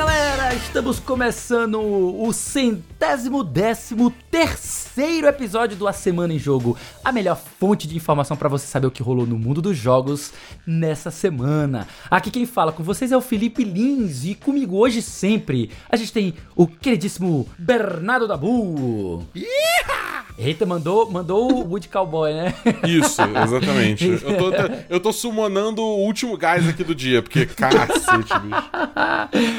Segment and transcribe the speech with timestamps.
[0.00, 0.54] galera!
[0.54, 7.86] Estamos começando o centésimo décimo terceiro episódio do A Semana em Jogo, a melhor fonte
[7.86, 10.32] de informação para você saber o que rolou no mundo dos jogos
[10.66, 11.86] nessa semana.
[12.10, 16.14] Aqui quem fala com vocês é o Felipe Lins e comigo hoje sempre a gente
[16.14, 19.26] tem o queridíssimo Bernardo Dabu.
[20.42, 22.54] Eita, mandou, mandou o Wood Cowboy, né?
[22.88, 24.08] Isso, exatamente.
[24.24, 24.52] eu, tô,
[24.88, 28.70] eu tô summonando o último gás aqui do dia, porque cacete, bicho.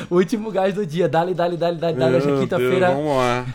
[0.10, 1.08] o último gás do dia.
[1.08, 2.16] Dali, dali, dali, dali, dali.
[2.16, 2.88] Hoje é quinta-feira.
[2.90, 3.46] Vamos lá.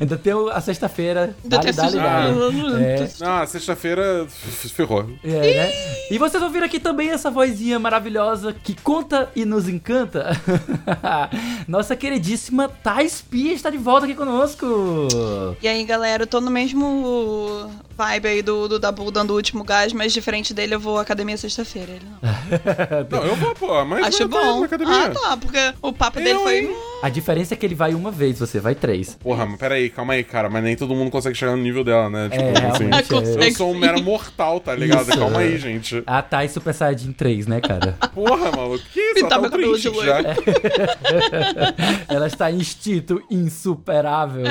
[0.00, 1.34] Ainda tem a sexta-feira.
[1.44, 1.98] Dali, dali, dali.
[1.98, 3.08] Ah, é.
[3.18, 5.10] Não, a sexta-feira ferrou.
[5.24, 5.72] É, né?
[6.08, 10.30] E vocês ouviram aqui também essa vozinha maravilhosa que conta e nos encanta.
[11.66, 14.66] Nossa queridíssima Thais Pia está de volta aqui conosco.
[15.60, 19.64] E aí, galera, eu tô no mesmo vibe aí do, do Dabu dando o último
[19.64, 21.92] gás, mas diferente dele, eu vou à academia sexta-feira.
[21.92, 22.18] Ele não.
[23.10, 24.64] não, eu vou, pô, mas Acho bom.
[24.64, 26.58] Ah, tá, porque o papo eu, dele foi.
[26.58, 26.76] Hein?
[27.02, 29.14] A diferença é que ele vai uma vez, você vai três.
[29.14, 32.10] Porra, mas peraí, calma aí, cara, mas nem todo mundo consegue chegar no nível dela,
[32.10, 32.28] né?
[32.28, 33.46] Tipo, é, assim, é.
[33.48, 35.08] eu sou um mero mortal, tá ligado?
[35.08, 36.02] Isso, calma aí, gente.
[36.06, 37.96] A Thai Super Saiyajin 3, né, cara?
[38.14, 39.14] Porra, maluco, que isso?
[39.14, 40.18] Pintar tá meu cabelo de já.
[42.08, 44.44] Ela está em instinto insuperável.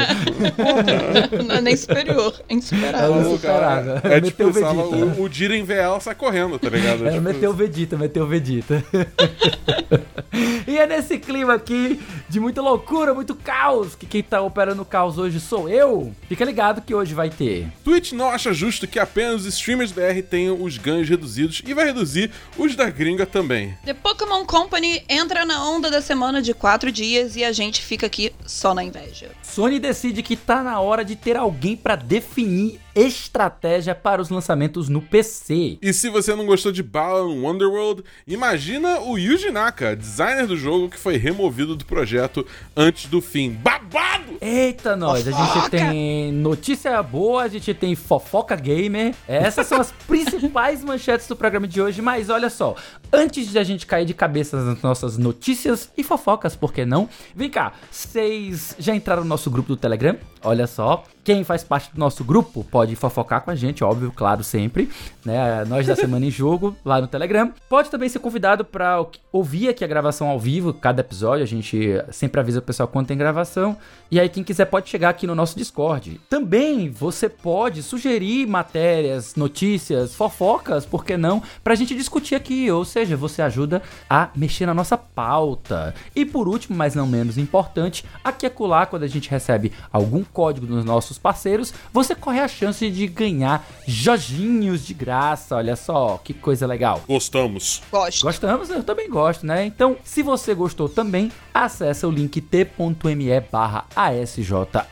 [1.43, 3.15] Não é nem superior, é insuperável.
[3.15, 3.93] É insuperável.
[4.03, 5.21] É, é tipo, meteu Vegeta.
[5.21, 7.07] O, o Jiren vê ela, sai correndo, tá ligado?
[7.07, 8.83] É, tipo meteu o Vegeta, meteu o Vegeta.
[10.67, 14.85] e é nesse clima aqui de muita loucura, muito caos, que quem tá operando o
[14.85, 16.13] caos hoje sou eu.
[16.27, 17.67] Fica ligado que hoje vai ter.
[17.83, 21.85] Twitch não acha justo que apenas os streamers BR tenham os ganhos reduzidos e vai
[21.85, 23.77] reduzir os da gringa também.
[23.85, 28.05] The Pokémon Company entra na onda da semana de quatro dias e a gente fica
[28.05, 29.31] aqui só na inveja.
[29.41, 34.87] Sony decide que tá na hora de ter alguém para definir estratégia para os lançamentos
[34.87, 35.77] no PC.
[35.81, 40.89] E se você não gostou de Balan Wonderworld, imagina o Yuji Naka, designer do jogo
[40.89, 42.45] que foi removido do projeto
[42.75, 43.51] antes do fim.
[43.51, 44.37] Babado!
[44.39, 45.27] Eita, nós!
[45.27, 49.13] A gente tem notícia boa, a gente tem fofoca gamer.
[49.27, 52.75] Essas são as principais manchetes do programa de hoje, mas olha só,
[53.11, 57.09] antes de a gente cair de cabeça nas nossas notícias e fofocas, por que não?
[57.35, 60.17] Vem cá, vocês já entraram no nosso grupo do Telegram?
[60.41, 64.43] Olha só, quem faz parte do nosso grupo pode fofocar com a gente, óbvio, claro,
[64.43, 64.89] sempre.
[65.23, 65.63] Né?
[65.63, 67.53] Nós da Semana em Jogo, lá no Telegram.
[67.69, 71.41] Pode também ser convidado para ouvir aqui a gravação ao vivo, cada episódio.
[71.41, 73.77] A gente sempre avisa o pessoal quando tem gravação.
[74.11, 76.19] E aí, quem quiser pode chegar aqui no nosso Discord.
[76.29, 81.41] Também você pode sugerir matérias, notícias, fofocas, por que não?
[81.63, 82.69] Pra gente discutir aqui.
[82.69, 85.95] Ou seja, você ajuda a mexer na nossa pauta.
[86.13, 90.67] E por último, mas não menos importante, aqui colar quando a gente recebe algum código
[90.83, 95.55] nossos nossos parceiros, você corre a chance de ganhar Jorginhos de graça.
[95.55, 97.01] Olha só, que coisa legal.
[97.07, 97.81] Gostamos.
[97.91, 98.23] Gosto.
[98.23, 99.65] Gostamos, eu também gosto, né?
[99.65, 103.85] Então, se você gostou também, acessa o link t.me barra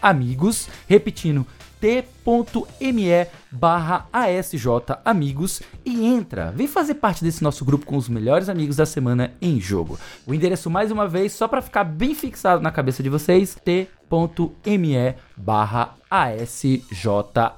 [0.01, 0.67] amigos.
[0.87, 1.45] Repetindo,
[1.83, 4.65] t.me barra ASJ
[5.03, 9.33] Amigos e entra, vem fazer parte desse nosso grupo com os melhores amigos da semana
[9.41, 9.99] em jogo.
[10.25, 13.87] O endereço mais uma vez, só para ficar bem fixado na cabeça de vocês, t.me
[15.35, 17.07] barra ASJ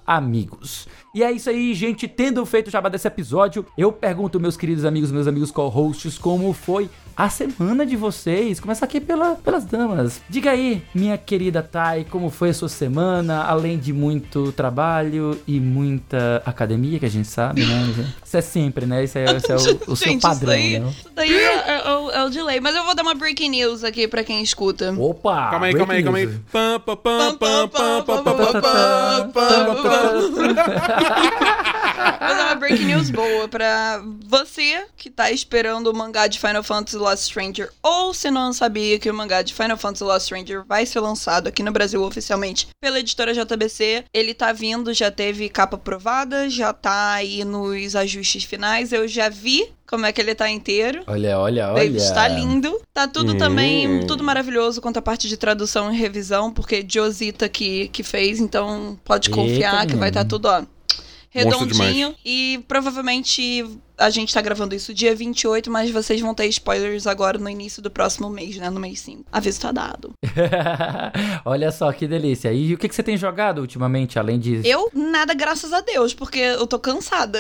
[0.08, 0.88] Amigos.
[1.14, 2.08] E é isso aí, gente.
[2.08, 6.54] Tendo feito o jabá desse episódio, eu pergunto, meus queridos amigos, meus amigos co-hosts, como
[6.54, 8.60] foi a semana de vocês.
[8.60, 10.22] Começa aqui pela, pelas damas.
[10.30, 15.60] Diga aí, minha querida Thay, como foi a sua semana, além de muito trabalho e
[15.60, 18.14] muita academia, que a gente sabe, né?
[18.24, 19.04] Isso é sempre, né?
[19.04, 20.90] Isso é, isso é o, o seu padrão, isso daí, né?
[20.90, 22.60] Isso daí é, é, é, o, é, o, delay.
[22.60, 24.94] Mas eu vou dar uma breaking news aqui pra quem escuta.
[24.98, 25.52] Opa!
[25.52, 26.28] Calma aí, calma aí, calma aí.
[26.52, 29.66] Pam, pam, pam, pam, pam, pam, pam, pam,
[32.06, 36.64] Vou dar uma breaking news boa pra você que tá esperando o mangá de Final
[36.64, 40.64] Fantasy Lost Stranger, ou se não sabia que o mangá de Final Fantasy Lost Stranger
[40.66, 44.06] vai ser lançado aqui no Brasil oficialmente pela editora JBC.
[44.14, 48.94] Ele tá vindo, já teve capa aprovada, já tá aí nos ajustes finais.
[48.94, 51.04] Eu já vi como é que ele tá inteiro.
[51.08, 51.84] Olha, olha, olha.
[51.84, 52.82] Ele está lindo.
[52.94, 53.38] Tá tudo hum.
[53.38, 58.40] também, tudo maravilhoso quanto a parte de tradução e revisão, porque Josita que, que fez,
[58.40, 60.64] então pode confiar Eita, que vai estar tá tudo, ó,
[61.36, 62.16] redondinho.
[62.26, 63.66] E provavelmente
[63.98, 67.82] a gente tá gravando isso dia 28, mas vocês vão ter spoilers agora no início
[67.82, 68.70] do próximo mês, né?
[68.70, 69.26] No mês 5.
[69.32, 70.12] Aviso tá dado.
[71.46, 72.52] Olha só que delícia.
[72.52, 74.62] E o que, que você tem jogado ultimamente, além de.
[74.68, 77.40] Eu, nada, graças a Deus, porque eu tô cansada.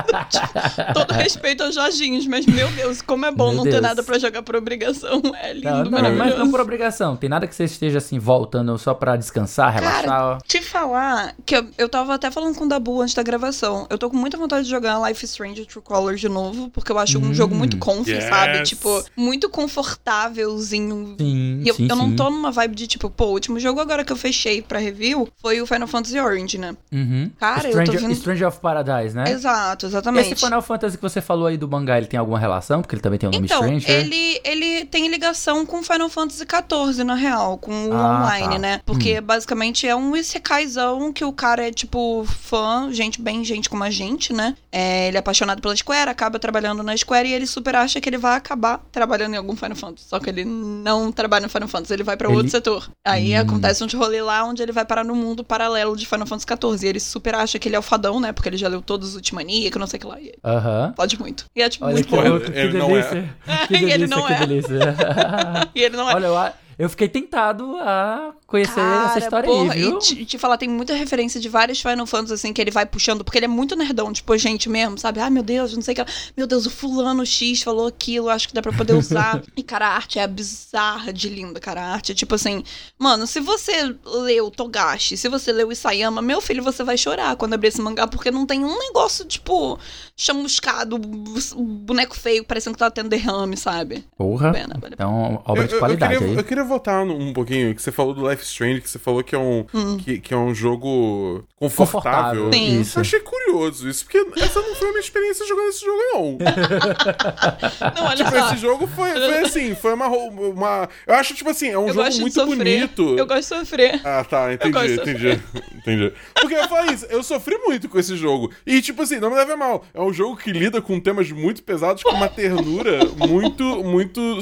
[0.94, 3.76] Todo respeito aos Jorginhos, mas meu Deus, como é bom meu não Deus.
[3.76, 5.20] ter nada para jogar por obrigação.
[5.40, 7.16] É lindo, não, não, Mas não por obrigação.
[7.16, 10.04] Tem nada que você esteja assim, voltando só para descansar, relaxar.
[10.04, 13.86] Cara, te falar que eu, eu tava até falando com o Dabu antes da gravação.
[13.88, 16.92] Eu tô com muita vontade de jogar Life is Stranger True Colors de novo, porque
[16.92, 17.28] eu acho Hum.
[17.30, 18.24] um jogo muito comfy, Yes.
[18.24, 18.62] sabe?
[18.64, 21.14] Tipo, muito confortávelzinho.
[21.18, 23.80] Sim, E eu, sim, eu não tô numa vibe de tipo, pô, o último jogo
[23.80, 26.76] agora que eu fechei pra review foi o Final Fantasy Orange, né?
[26.92, 27.30] Uhum.
[27.38, 29.30] Cara, eu tô Stranger, vindo- Stranger of Paradise, né?
[29.30, 30.32] Exato, exatamente.
[30.32, 32.82] Esse Final Fantasy que você falou aí do mangá, ele tem alguma relação?
[32.82, 33.90] Porque ele também tem o nome Então, Stranger.
[33.90, 38.58] ele, ele tem ligação com Final Fantasy XIV, na real, com o Ah, online, tá.
[38.58, 38.80] né?
[38.84, 43.84] Porque basicamente é um Isekaizão que o cara é, tipo, fã, gente bem gente como
[43.84, 44.54] a gente, né?
[44.72, 48.08] É, ele é apaixonado pela Square, acaba trabalhando na Square e ele super acha que
[48.08, 50.08] ele vai acabar trabalhando em algum Final Fantasy.
[50.08, 52.90] Só que ele não trabalha no Final Fantasy, ele vai pra Ele- outro setor.
[53.06, 53.40] Aí Hum.
[53.40, 56.84] acontece um rolê lá onde ele vai parar no mundo paralelo de Final Fantasy XIV.
[56.86, 58.32] E ele super acha que ele é o fadão, né?
[58.32, 60.18] Porque ele já leu todos os Ultimania, que não sei o que lá.
[60.18, 60.92] Ele Aham.
[60.96, 61.44] pode muito.
[61.54, 62.28] E é, tipo, Olha muito que bom.
[62.28, 63.02] louco, que Ele não é.
[63.02, 63.36] delícia.
[63.68, 64.46] Que E ele delícia, não é.
[64.46, 64.80] delícia.
[65.74, 66.14] E ele não é.
[66.14, 69.96] Olha, eu, eu fiquei tentado a conhecer Cara, essa história porra, aí, viu?
[69.96, 72.86] E te, te falar, tem muita referência de vários Final Fantasy, assim, que ele vai
[72.86, 75.20] puxando, porque ele é muito nerdão, tipo, gente mesmo, sabe?
[75.20, 76.12] Ai, meu Deus, não sei o que.
[76.36, 79.42] Meu Deus, o fulano X falou aquilo, acho que dá pra poder usar.
[79.56, 81.82] e, cara, a arte é bizarra de linda, cara.
[81.82, 82.64] A arte é tipo assim,
[82.98, 83.94] mano, se você
[84.24, 88.06] leu Togashi, se você leu Isayama, meu filho, você vai chorar quando abrir esse mangá,
[88.06, 89.78] porque não tem um negócio, tipo,
[90.16, 94.04] chamuscado, boneco feio, parecendo que tá tendo derrame, sabe?
[94.16, 94.52] Porra.
[94.52, 96.38] Pena, Então, obra de Eu- eu- qualidade eu queria, aí.
[96.38, 99.34] Eu queria voltar um, pouquinho, que você falou do Life Strange, que você falou que
[99.34, 99.96] é um, Hum.
[99.98, 102.44] que, que é um jogo confortável.
[102.46, 102.52] Confortável.
[102.52, 102.80] Sim.
[102.80, 102.98] Isso.
[102.98, 106.38] Eu achei curioso isso, porque essa não foi a minha experiência jogando esse jogo, não.
[107.96, 108.46] Não, olha Tipo, só.
[108.46, 110.88] esse jogo foi, foi assim, foi uma, uma.
[111.06, 113.16] Eu acho, tipo assim, é um eu jogo muito bonito.
[113.18, 114.00] Eu gosto de sofrer.
[114.04, 115.40] Ah, tá, entendi, entendi.
[115.76, 116.12] entendi.
[116.34, 118.50] Porque eu falei isso, eu sofri muito com esse jogo.
[118.66, 119.84] E, tipo assim, não me leve a mal.
[119.94, 124.38] É um jogo que lida com temas muito pesados, com uma ternura muito, muito,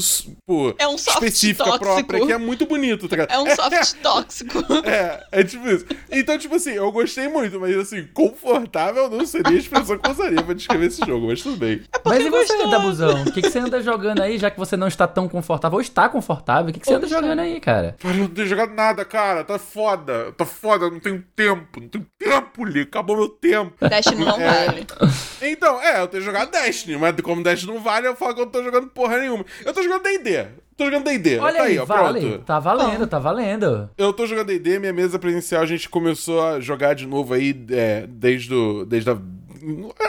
[0.46, 1.84] pô, É um soft específica tóxico.
[1.84, 3.30] própria, que é muito bonito, tá ligado?
[3.32, 4.58] É um soft tóxico.
[4.84, 5.86] É, é tipo isso.
[6.10, 10.12] Então, tipo assim, eu gostei muito, mas assim, confortável não seria a expressão que eu
[10.12, 11.82] usaria pra descrever esse jogo, mas tudo bem.
[12.04, 12.58] Mas e você.
[12.68, 13.22] Dabuzão?
[13.22, 15.76] O que, que você anda jogando aí, já que você não está tão confortável?
[15.76, 16.70] Ou está confortável?
[16.70, 17.78] O que, que você anda jogando aí, cara?
[17.98, 19.44] Cara, eu não tenho jogado nada, cara.
[19.44, 20.32] Tá foda.
[20.32, 21.80] Tá foda, não tenho tempo.
[21.80, 22.80] Não tenho tempo, Li.
[22.82, 23.72] Acabou meu tempo.
[23.88, 24.66] Destiny não É.
[24.66, 24.86] vale.
[25.42, 28.44] Então, é, eu tenho jogado Destiny, mas como Destiny não vale, eu falo que eu
[28.46, 29.44] não tô jogando porra nenhuma.
[29.64, 30.46] Eu tô jogando D&D.
[30.78, 31.40] Tô jogando D&D.
[31.40, 32.20] Olha tá aí, aí, ó, vale.
[32.20, 32.44] pronto.
[32.44, 33.90] Tá valendo, tá valendo.
[33.98, 37.52] Eu tô jogando D&D, minha mesa presencial, a gente começou a jogar de novo aí
[37.70, 39.18] é, desde, o, desde a...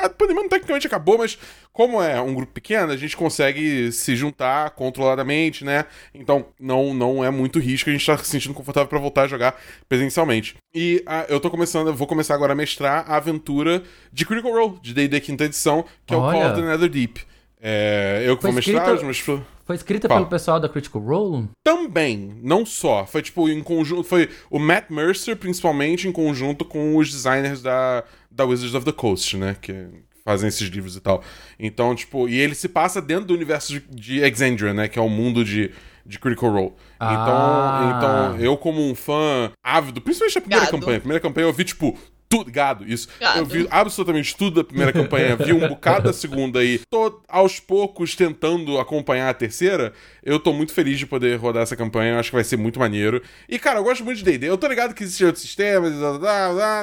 [0.04, 1.40] A pandemia não tecnicamente acabou, mas
[1.74, 5.86] como é um grupo pequeno, a gente consegue se juntar controladamente, né?
[6.14, 9.28] Então não, não é muito risco, a gente tá se sentindo confortável pra voltar a
[9.28, 10.56] jogar presencialmente.
[10.72, 13.82] E ah, eu tô começando, vou começar agora a mestrar a aventura
[14.14, 16.52] de Critical Role, de D&D quinta edição, que é o Call Olha.
[16.52, 17.22] of the Netherdeep.
[17.60, 19.42] É, eu que Foi vou mestrar, escrito- os meus...
[19.70, 20.18] Foi escrita Qual?
[20.18, 21.48] pelo pessoal da Critical Role?
[21.64, 23.06] Também, não só.
[23.06, 24.04] Foi tipo em conjunto.
[24.04, 28.92] Foi o Matt Mercer, principalmente, em conjunto com os designers da, da Wizards of the
[28.92, 29.56] Coast, né?
[29.62, 29.86] Que
[30.26, 31.22] fazem esses livros e tal.
[31.60, 34.88] Então, tipo, e ele se passa dentro do universo de, de Exandria, né?
[34.88, 35.70] Que é o mundo de,
[36.04, 36.74] de Critical Role.
[37.00, 37.14] Ah.
[37.14, 37.98] Então,
[38.36, 40.80] então, eu, como um fã ávido, principalmente da primeira Gado.
[40.80, 41.96] campanha, a primeira campanha eu vi, tipo.
[42.30, 43.08] Tudo, gado, isso.
[43.20, 43.40] Gado.
[43.40, 47.60] Eu vi absolutamente tudo da primeira campanha, vi um bocado da segunda e tô aos
[47.60, 49.92] poucos tentando acompanhar a terceira.
[50.24, 52.80] Eu tô muito feliz de poder rodar essa campanha, eu acho que vai ser muito
[52.80, 53.20] maneiro.
[53.48, 54.48] E, cara, eu gosto muito de D&D.
[54.48, 55.92] Eu tô ligado que existem outros sistemas,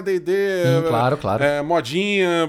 [0.04, 0.32] D&D,
[0.88, 1.44] claro, claro.
[1.44, 2.48] é, modinha,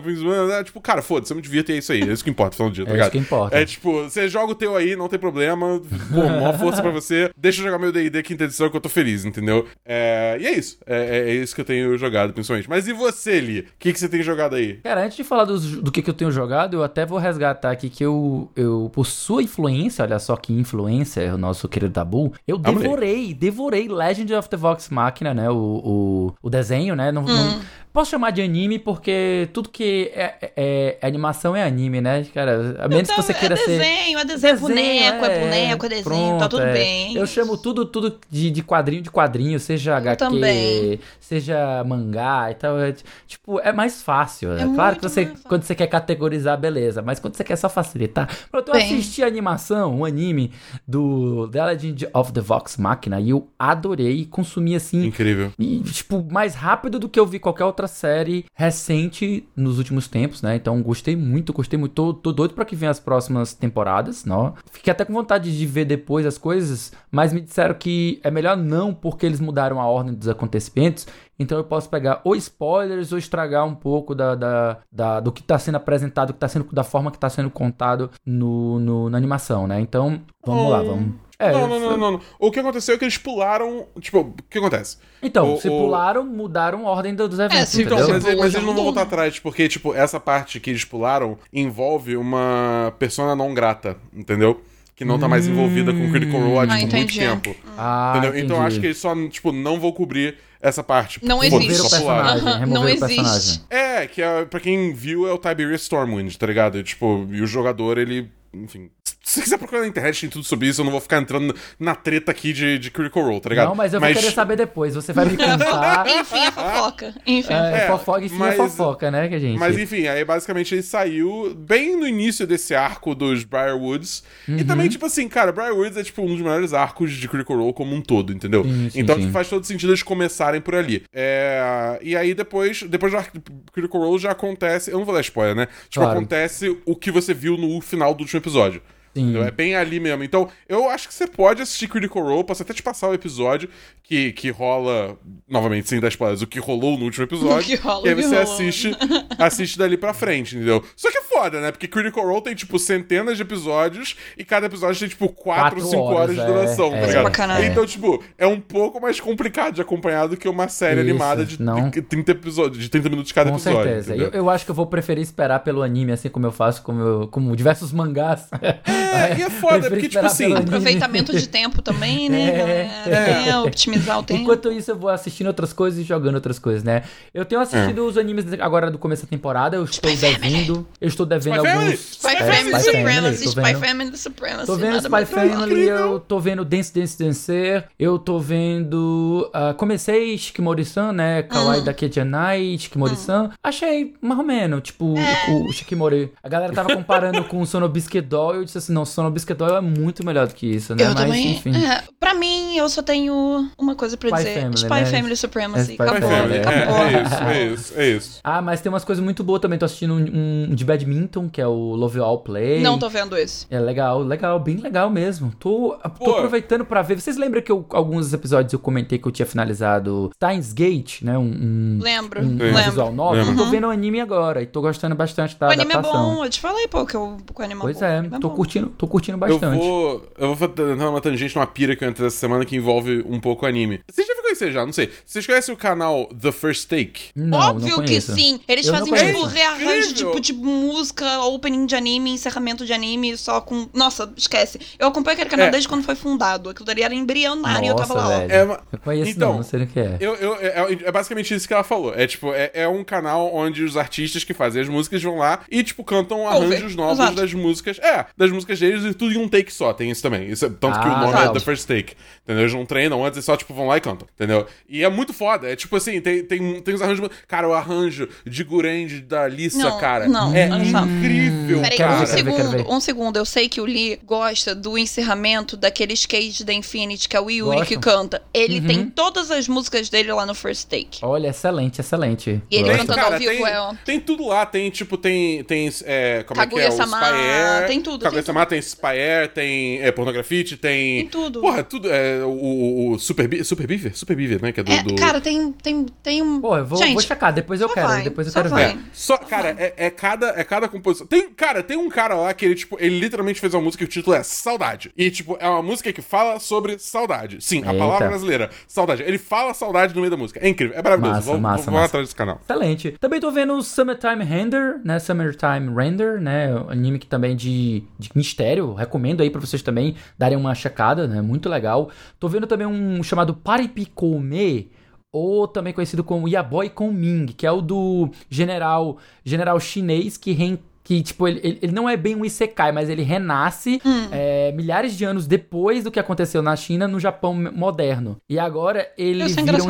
[0.63, 2.74] tipo, cara, foda-se, eu me divirto e é isso aí, é isso que importa, falando
[2.74, 3.05] dia, tá É ligado?
[3.07, 3.57] isso que importa.
[3.57, 5.79] É tipo, você joga o teu aí, não tem problema,
[6.13, 8.89] pô, maior força pra você, deixa eu jogar meu D&D quinta edição que eu tô
[8.89, 9.67] feliz, entendeu?
[9.86, 12.69] É, e é isso, é, é- é isso que eu tenho jogado, principalmente.
[12.69, 13.60] Mas e você, Li?
[13.62, 14.75] O que, que você tem jogado aí?
[14.84, 17.72] Cara, antes de falar dos- do que, que eu tenho jogado, eu até vou resgatar
[17.72, 22.34] aqui que eu, eu por sua influência, olha só que influência, o nosso querido Dabu,
[22.48, 25.50] eu devorei, devorei Legend of the Vox Machina, né?
[25.50, 27.12] O, o, o desenho, né?
[27.12, 27.60] Não, não-
[27.98, 32.27] posso chamar de anime porque tudo que é, é- é animação é anime, né?
[32.32, 33.80] Cara, a menos que você queira é ser.
[33.80, 36.74] desenho, é desenho, é boneco, é, boneco, é desenho, tá pronto, tudo é.
[36.74, 37.16] bem.
[37.16, 41.00] Eu chamo tudo, tudo de, de quadrinho de quadrinho, seja HQ, também.
[41.20, 42.80] seja mangá e tal.
[42.80, 42.94] é,
[43.25, 44.54] tipo, é mais fácil.
[44.54, 47.01] É, É claro que você, quando você quer categorizar, beleza.
[47.01, 48.30] Mas quando você quer só facilitar.
[48.51, 48.84] Pronto, eu Bem.
[48.84, 50.51] assisti a animação, um anime
[50.88, 55.06] do The Legend of the Vox Machina e eu adorei, consumi assim.
[55.06, 55.51] Incrível.
[55.58, 60.41] E, tipo, mais rápido do que eu vi qualquer outra série recente nos últimos tempos,
[60.41, 60.56] né?
[60.56, 61.94] Então, gostei muito, gostei muito.
[61.94, 64.53] Tô, tô doido pra que venham as próximas temporadas, não?
[64.72, 68.56] Fiquei até com vontade de ver depois as coisas, mas me disseram que é melhor
[68.58, 71.08] não, porque eles mudaram a ordem dos acontecimentos.
[71.39, 75.44] Então eu posso pegar ou spoilers ou estragar um pouco da, da, da- do que
[75.44, 79.17] tá sendo apresentado, que tá sendo, da forma que tá sendo contado no, no- na
[79.17, 79.79] animação, né?
[79.79, 81.13] Então, vamos lá, vamos.
[81.39, 82.22] É, não, não, não, não, não.
[82.39, 83.86] O que aconteceu é que eles pularam.
[84.00, 84.98] Tipo, o que acontece?
[85.22, 88.53] Então, O- se o- pularam, mudaram a ordem do- dos eventos, se- Então, mas, eles
[88.65, 93.53] não vão voltar atrás, porque, tipo, essa parte que eles pularam envolve uma persona não
[93.53, 94.62] grata, entendeu?
[94.96, 97.20] Que não tá mais envolvida com Critical Role há, Ah, tipo, muito entendi.
[97.20, 97.56] tempo.
[97.77, 98.29] Ah, entendeu?
[98.32, 98.46] entendi.
[98.46, 101.24] Então eu acho que eles só, tipo, não vão cobrir essa parte.
[101.24, 101.86] Não Foda-se, existe.
[101.86, 103.20] o personagem, não o personagem.
[103.36, 103.62] existe.
[103.70, 106.79] É, que é, pra quem viu é o Tiberius Stormwind, tá ligado?
[106.79, 108.27] E, tipo, e o jogador, ele.
[108.54, 108.89] Enfim.
[109.24, 110.80] Se você quiser procurar na internet, tem tudo sobre isso.
[110.80, 113.68] Eu não vou ficar entrando na treta aqui de, de Critical Role, tá ligado?
[113.68, 114.96] Não, mas eu vou querer saber depois.
[114.96, 116.08] Você vai me contar.
[116.08, 117.13] Enfim, a fofoca.
[117.25, 117.54] Enfim.
[117.54, 119.60] é, É, fofoca, enfim, mas- é fofoca, né, que a gente...
[119.60, 124.24] Mas enfim, aí basicamente ele saiu bem no início desse arco dos Briarwoods.
[124.48, 124.63] E Uhum.
[124.66, 127.94] também, tipo assim, cara, Briarwoods é tipo um dos melhores arcos de Critical Role como
[127.94, 128.63] um todo, entendeu?
[128.63, 129.30] Sim, sim, então sim.
[129.30, 131.04] faz todo sentido eles começarem por ali.
[131.13, 134.89] É, E aí depois, depois do arco de Critical Role já acontece.
[134.89, 135.66] Eu não vou dar spoiler, né?
[135.89, 136.12] Tipo, Claro.
[136.20, 138.82] acontece o que você viu no final do último episódio.
[139.17, 139.24] Sim.
[139.24, 139.43] Entendeu?
[139.43, 140.24] É bem ali mesmo.
[140.24, 143.67] Então, eu acho que você pode assistir Critical Role, posso até te passar o episódio
[144.03, 145.17] que, que rola,
[145.50, 147.57] novamente, sem dar spoilers, o que rolou no último episódio.
[147.57, 148.91] O que rola, e aí você assiste,
[149.38, 150.83] assiste dali pra frente, entendeu?
[150.95, 151.71] Só que é foda, né?
[151.71, 155.83] Porque Critical Role tem, tipo, centenas de episódios e cada episódio tem, tipo, 4 Quatro
[155.83, 157.01] ou 5 horas, horas, de é, duração, é.
[157.01, 157.31] tá ligado?
[157.31, 157.65] Caralho.
[157.65, 161.45] Então, tipo, é um pouco mais complicado de acompanhar do que uma série Isso, animada
[161.45, 161.89] de, não.
[161.89, 163.83] de 30 episódios, de 30 minutos cada Com episódio.
[163.83, 164.15] certeza.
[164.15, 164.31] entendeu?
[164.33, 166.93] Eu, eu acho que eu vou preferir esperar pelo anime, assim como eu faço com,
[166.93, 168.47] meu, com diversos mangás.
[169.07, 170.53] É, e é foda, Prefiro porque, tipo assim.
[170.55, 172.57] Aproveitamento de tempo também, né, É.
[172.57, 173.49] galera?
[173.49, 174.41] É, otimizar o tempo.
[174.41, 177.03] Enquanto isso, eu vou assistindo outras coisas e jogando outras coisas, né?
[177.33, 178.03] Eu tenho assistido É.
[178.03, 180.87] os animes agora do começo da temporada, eu estou devendo.
[180.99, 181.85] Eu estou devendo Spy Family!
[181.85, 181.99] alguns.
[182.11, 182.97] Spy É, Family Spy Family,
[183.37, 183.79] Supremacy, Spy vendo.
[183.79, 184.65] Family Supremacy.
[184.65, 189.49] Tô vendo Spy mais Family, eu tô vendo Dance Dance Dancer, eu tô vendo.
[189.53, 191.43] ah, comecei Shikimori-san, né?
[191.43, 191.83] Kawaii Hum.
[191.83, 193.49] da Kejanai, Shikimori-san.
[193.63, 195.51] Achei mais ou menos, tipo, É.
[195.51, 196.31] o Shikimori.
[196.43, 199.77] A galera tava comparando com o Sono Biscuit Doll eu disse assim: não, Sono Doll
[199.77, 201.04] é muito melhor do que isso, né?
[201.04, 201.51] Eu Mas também.
[201.51, 201.72] enfim.
[201.75, 205.06] É, pra mim, eu só tenho uma coisa pra Spy dizer: Family, Spy né?
[205.06, 205.92] Family É Supremacy.
[205.94, 206.58] Spy Acabou, Family.
[206.58, 206.98] É, acabou.
[206.98, 208.39] é isso, é isso, é isso.
[208.44, 209.77] Ah, mas tem umas coisas muito boas também.
[209.77, 212.82] Tô assistindo um, um de badminton, que é o Love All Play.
[212.82, 213.66] Não tô vendo esse.
[213.70, 215.51] É legal, legal, bem legal mesmo.
[215.60, 217.20] Tô, tô aproveitando pra ver.
[217.20, 221.38] Vocês lembram que eu, alguns episódios eu comentei que eu tinha finalizado Steins Gate, né?
[221.38, 222.84] Um, um, Lembro, um Lembro.
[222.84, 223.46] visual novel.
[223.46, 223.54] Lembro.
[223.62, 226.36] Eu tô vendo o anime agora e tô gostando bastante da o anime é adaptação.
[226.36, 228.08] bom, eu te falei, pô, que o, que o anime Pois é bom.
[228.08, 228.56] é, O anime tô bom.
[228.56, 229.77] curtindo, tô curtindo Eu bastante.
[229.79, 233.24] vou, eu vou entrar numa tangente, numa pira que eu entrei essa semana que envolve
[233.27, 234.01] um pouco anime.
[234.10, 235.10] Vocês devem conhecer já, não sei.
[235.25, 237.32] Vocês conhecem o canal The First Take?
[237.36, 238.60] Não, Óbvio não que sim.
[238.67, 243.62] Eles Eu fazem, tipo, rearranjo, tipo, de música, opening de anime, encerramento de anime, só
[243.62, 243.88] com.
[243.94, 244.79] Nossa, esquece.
[244.98, 245.72] Eu acompanho aquele canal É.
[245.72, 246.70] desde quando foi fundado.
[246.70, 248.36] Aquilo dali era embrionário e eu tava Nossa, lá.
[248.36, 248.39] ó.
[248.39, 248.51] velho.
[248.51, 250.17] É uma- Eu conheço Então, não, não sei o que é.
[250.20, 252.13] Eu, eu- é, é basicamente isso que ela falou.
[252.15, 255.60] É tipo, é, é um canal onde os artistas que fazem as músicas vão lá
[255.70, 257.36] e, tipo, cantam arranjos novos exato.
[257.36, 258.00] das músicas.
[258.00, 259.93] É, das músicas e tudo em um take só.
[259.93, 260.50] Tem isso também.
[260.50, 261.51] Isso é- tanto que o Ah, nome legal.
[261.51, 262.13] é The First Take.
[262.48, 262.63] Entendeu?
[262.63, 264.25] Eles não treinam antes, eles só, tipo, vão lá e cantam.
[264.34, 264.66] Entendeu?
[264.88, 265.70] E é muito foda.
[265.70, 267.27] É tipo assim, tem, tem, tem os arranjos.
[267.46, 270.30] Cara, o arranjo de Gurend da Lissa, Não, cara.
[270.30, 271.04] não, é só.
[271.06, 272.86] incrível, Peraí, um segundo, ver.
[272.88, 273.38] um segundo.
[273.38, 277.50] Eu sei que o Lee gosta do encerramento daquele skate da Infinity, que é o
[277.50, 277.88] Yuri Gosto.
[277.89, 278.42] que canta.
[278.54, 278.88] Ele Uhum.
[278.88, 281.20] tem todas as músicas dele lá no First Take.
[281.22, 282.62] Olha, excelente, excelente.
[282.72, 282.98] E ele Gosto.
[283.00, 286.62] cantando cara, ao vivo tem, é, tem tudo lá, tem tipo, tem, tem é, como
[286.62, 290.01] é que é, o Spy Air, tem tudo, Kaguya tem Sama, tem Spy Air, tem
[290.01, 291.18] é, Pornografite, tem...
[291.22, 291.60] Tem tudo.
[291.62, 294.17] Porra, tudo, é, o, o, o Super, Super Beaver?
[294.17, 294.91] Super Beaver, né, que é do...
[294.91, 296.60] É, do- cara, tem, tem, tem um.
[296.62, 298.70] Pô, eu vou, Gente, vou checar, depois eu só quero, vai, depois eu só quero
[298.74, 298.94] vai.
[298.94, 298.94] ver.
[298.96, 301.27] É, só, cara, é, é cada, é cada composição.
[301.27, 304.10] Tem, cara, tem um cara lá que ele, tipo, ele literalmente fez uma música que
[304.10, 305.12] o título é Saudade.
[305.17, 307.58] E, tipo, é uma música que fala sobre saudade.
[307.62, 307.98] Sim, a Eita.
[307.98, 309.24] palavra brasileira, saudade.
[309.24, 310.60] Ele fala saudade no meio da música.
[310.60, 311.36] É incrível, é maravilhoso.
[311.38, 312.06] Massa, Vamos, massa, vamos massa.
[312.08, 312.60] atrás desse canal.
[312.63, 313.12] Excelente.
[313.20, 315.20] Também tô vendo o Summertime Render, né?
[315.20, 316.74] Summertime Render, né?
[316.75, 318.94] Um anime que também de, de mistério.
[318.94, 321.41] Recomendo aí pra vocês também darem uma checada, né?
[321.41, 322.10] Muito legal.
[322.39, 324.89] Tô vendo também um chamado Paripikome,
[325.31, 330.79] ou também conhecido como Yaboy Ming, que é o do general, general chinês que rein
[331.03, 335.15] que, tipo, ele, ele- ele não é bem um Isekai, mas ele renasce é, milhares
[335.15, 338.36] de anos depois do que aconteceu na China, no Japão moderno.
[338.50, 339.88] E agora ele Isso é vira um,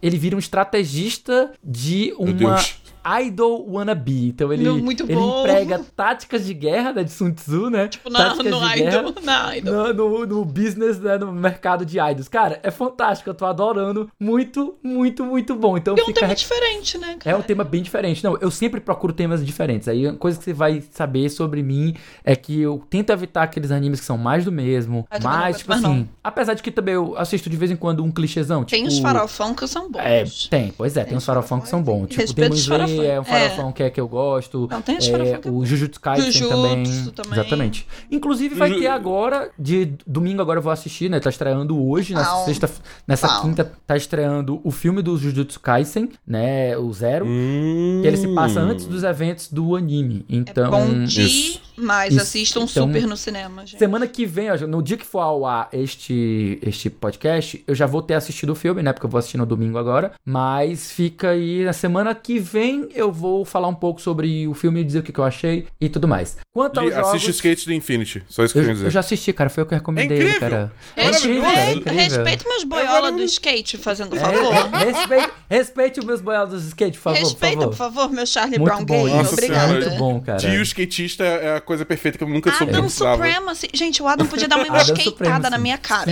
[0.00, 2.76] ele vira um estrategista de Meu uma Deus.
[3.24, 4.28] Idol wannabe.
[4.28, 5.40] Então ele, muito ele bom.
[5.40, 7.88] emprega táticas de guerra né, de Sun Tzu, né?
[7.88, 9.14] Tipo, na, táticas no de guerra Idol.
[9.22, 9.94] Na Idol.
[9.94, 12.28] no, no, no business, né, no mercado de idols.
[12.28, 14.10] Cara, é fantástico, eu tô adorando.
[14.18, 15.76] Muito, muito, muito bom.
[15.76, 17.36] Então É um fica tema re- diferente, né, é cara?
[17.38, 18.22] um tema bem diferente.
[18.24, 19.88] Não, eu sempre procuro temas diferentes.
[19.88, 21.94] Aí a coisa que você vai saber sobre mim
[22.24, 25.06] é que eu tento evitar aqueles animes que são mais do mesmo.
[25.12, 26.08] Não mas, tipo assim, não.
[26.22, 28.64] apesar de que também eu assisto de vez em quando um clichêzão.
[28.64, 30.00] Tem tipo, os farofão que são bons.
[30.02, 32.08] É, tem, pois é, tem, Tem uns farofão que são bons.
[32.08, 32.91] Tipo, Respeita Demon os farofão.
[32.96, 33.12] Farofa.
[33.12, 34.68] é um farofão que é que eu gosto.
[34.70, 37.12] Não, tem os é, que eu o Jujutsu Kaisen Jujutsu também.
[37.14, 37.32] também.
[37.40, 37.86] Exatamente.
[38.10, 41.20] Inclusive vai Ju- ter agora, de domingo agora eu vou assistir, né?
[41.20, 42.44] Tá estreando hoje, nessa Pau.
[42.44, 42.70] sexta,
[43.06, 43.42] nessa Pau.
[43.42, 46.76] quinta, tá estreando o filme do Jujutsu Kaisen, né?
[46.76, 47.24] O Zero.
[47.26, 48.02] Hum.
[48.04, 50.24] Ele se passa antes dos eventos do anime.
[50.28, 51.60] Então, É bom de, Isso.
[51.82, 52.22] Mas Isso.
[52.22, 53.78] assistam Então, super no cinema, gente.
[53.78, 57.86] Semana que vem, ó, no dia que for ao ar este, este podcast, eu já
[57.86, 58.92] vou ter assistido o filme, né?
[58.92, 60.12] Porque eu vou assistir no domingo agora.
[60.24, 64.84] Mas fica aí, na semana que vem eu vou falar um pouco sobre o filme,
[64.84, 66.36] dizer o que, que eu achei e tudo mais.
[66.54, 67.34] Quanto aos Assiste jogos...
[67.36, 68.22] Skate do Infinity.
[68.28, 68.86] Só isso que eu Eu, queria dizer.
[68.86, 69.50] eu já assisti, cara.
[69.50, 70.40] Foi o que eu recomendei, É incrível.
[70.40, 70.72] cara.
[70.96, 72.00] É incrível, é incrível.
[72.02, 74.52] Respeita meus boiola do skate, fazendo É, favor.
[74.78, 77.18] respeite, respeite os meus boiados do skate, por favor.
[77.18, 79.14] Respeita, por favor, meu Charlie Muito Brown bom gay.
[79.14, 79.66] Nossa Obrigada.
[79.68, 79.86] Senhora.
[79.86, 80.38] Muito bom, cara.
[80.38, 82.88] Tio skatista é a coisa perfeita que eu nunca soube Adam.
[82.88, 83.68] Supremacy.
[83.72, 85.50] Gente, o Adam podia dar uma Supremacy.
[85.50, 86.10] na minha cara.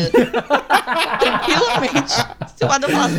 [1.19, 2.13] Tranquilamente.
[2.57, 3.15] Se o Adam falasse,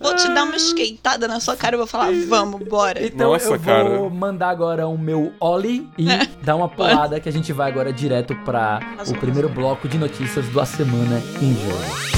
[0.00, 3.04] vou te dar uma skeitada na sua cara, eu vou falar, vamos, bora.
[3.04, 4.10] Então Nossa, eu vou cara.
[4.10, 6.06] mandar agora o meu Oli e
[6.42, 10.48] dar uma pulada que a gente vai agora direto para o primeiro bloco de notícias
[10.48, 12.15] da semana em jogo.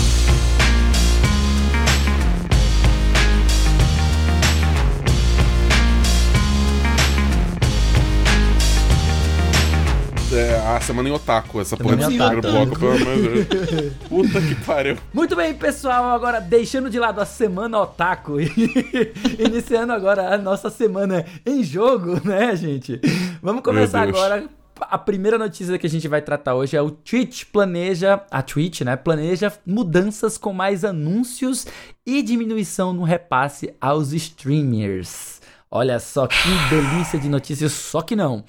[10.39, 13.93] É, a semana em otaku, essa porra desse primeiro bloco, pelo amor de Deus.
[14.09, 14.97] Puta que pariu.
[15.13, 18.49] Muito bem, pessoal, agora deixando de lado a semana otaku e
[19.37, 23.01] iniciando agora a nossa semana em jogo, né, gente?
[23.43, 24.49] Vamos começar agora.
[24.81, 28.83] A primeira notícia que a gente vai tratar hoje é o Twitch planeja, a Twitch,
[28.83, 31.67] né, planeja mudanças com mais anúncios
[32.07, 35.41] e diminuição no repasse aos streamers.
[35.69, 38.45] Olha só que delícia de notícias, só que não.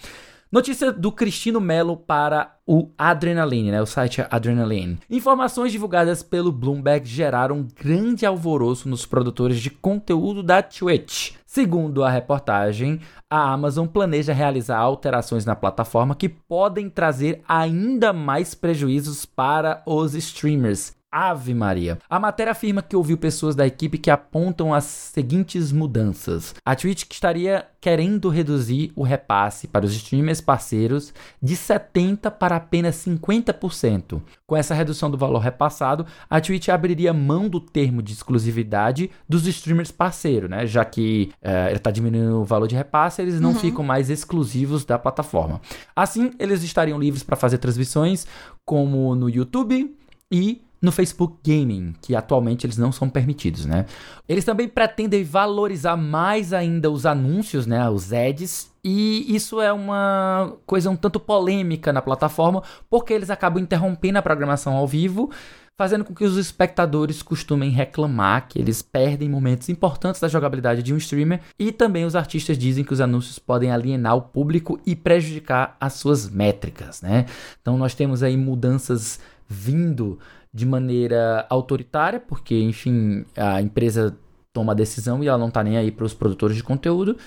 [0.51, 3.79] Notícia do Cristino Melo para o Adrenaline, né?
[3.83, 4.97] O site Adrenaline.
[5.07, 11.33] Informações divulgadas pelo Bloomberg geraram grande alvoroço nos produtores de conteúdo da Twitch.
[11.45, 18.55] Segundo a reportagem, a Amazon planeja realizar alterações na plataforma que podem trazer ainda mais
[18.55, 20.98] prejuízos para os streamers.
[21.11, 21.97] Ave Maria.
[22.09, 26.53] A matéria afirma que ouviu pessoas da equipe que apontam as seguintes mudanças.
[26.63, 32.95] A Twitch estaria querendo reduzir o repasse para os streamers parceiros de 70% para apenas
[32.97, 34.21] 50%.
[34.45, 39.47] Com essa redução do valor repassado, a Twitch abriria mão do termo de exclusividade dos
[39.47, 40.67] streamers parceiros, né?
[40.67, 44.85] Já que eh, ele está diminuindo o valor de repasse, eles não ficam mais exclusivos
[44.85, 45.59] da plataforma.
[45.95, 48.27] Assim, eles estariam livres para fazer transmissões
[48.65, 49.95] como no YouTube
[50.31, 53.85] e no Facebook Gaming, que atualmente eles não são permitidos, né?
[54.27, 60.53] Eles também pretendem valorizar mais ainda os anúncios, né, os ads, e isso é uma
[60.65, 65.29] coisa um tanto polêmica na plataforma, porque eles acabam interrompendo a programação ao vivo,
[65.77, 70.93] fazendo com que os espectadores costumem reclamar que eles perdem momentos importantes da jogabilidade de
[70.93, 74.95] um streamer, e também os artistas dizem que os anúncios podem alienar o público e
[74.95, 77.25] prejudicar as suas métricas, né?
[77.61, 80.19] Então nós temos aí mudanças vindo
[80.53, 84.17] de maneira autoritária, porque, enfim, a empresa
[84.51, 87.17] toma a decisão e ela não tá nem aí para os produtores de conteúdo.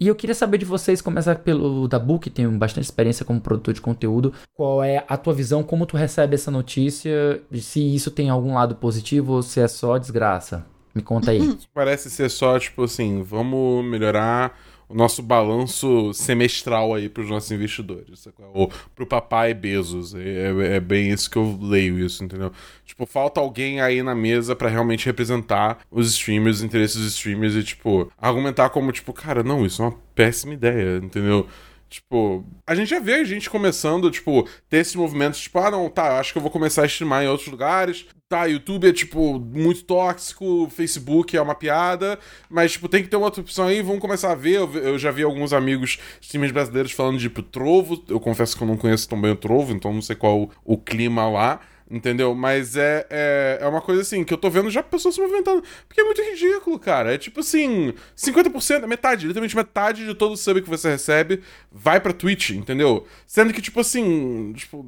[0.00, 3.74] E eu queria saber de vocês, começar pelo Dabu, que tem bastante experiência como produtor
[3.74, 4.32] de conteúdo.
[4.54, 8.76] Qual é a tua visão, como tu recebe essa notícia, se isso tem algum lado
[8.76, 10.64] positivo ou se é só desgraça?
[10.94, 11.58] Me conta aí.
[11.74, 14.56] Parece ser só, tipo assim, vamos melhorar
[14.88, 18.20] o nosso balanço semestral aí pros nossos investidores.
[18.20, 18.50] sacou?
[18.54, 20.14] Ou pro papai Bezos.
[20.14, 22.50] É, é- é bem isso que eu leio isso, entendeu?
[22.84, 27.54] Tipo, falta alguém aí na mesa pra realmente representar os streamers, os interesses dos streamers
[27.54, 31.46] e, tipo, argumentar como, tipo, cara, não, isso é uma péssima ideia, entendeu?
[31.90, 35.88] Tipo, a gente já vê a gente começando, tipo, ter esses movimentos, tipo, ah, não,
[35.88, 38.04] tá, acho que eu vou começar a streamar em outros lugares.
[38.28, 42.18] Tá, YouTube é, tipo, muito tóxico, Facebook é uma piada,
[42.50, 44.56] mas, tipo, tem que ter uma outra opção aí, vamos começar a ver.
[44.56, 48.04] Eu, eu já vi alguns amigos streamers brasileiros falando de, tipo, Trovo.
[48.06, 50.50] Eu confesso que eu não conheço tão bem o Trovo, então não sei qual o,
[50.62, 51.58] o clima lá.
[51.90, 52.34] Entendeu?
[52.34, 55.64] Mas é, é, é uma coisa assim que eu tô vendo já pessoas se movimentando.
[55.86, 57.14] Porque é muito ridículo, cara.
[57.14, 61.40] É tipo assim: 50%, metade, literalmente metade de todo o sub que você recebe
[61.72, 63.06] vai pra Twitch, entendeu?
[63.26, 64.84] Sendo que, tipo assim, tipo.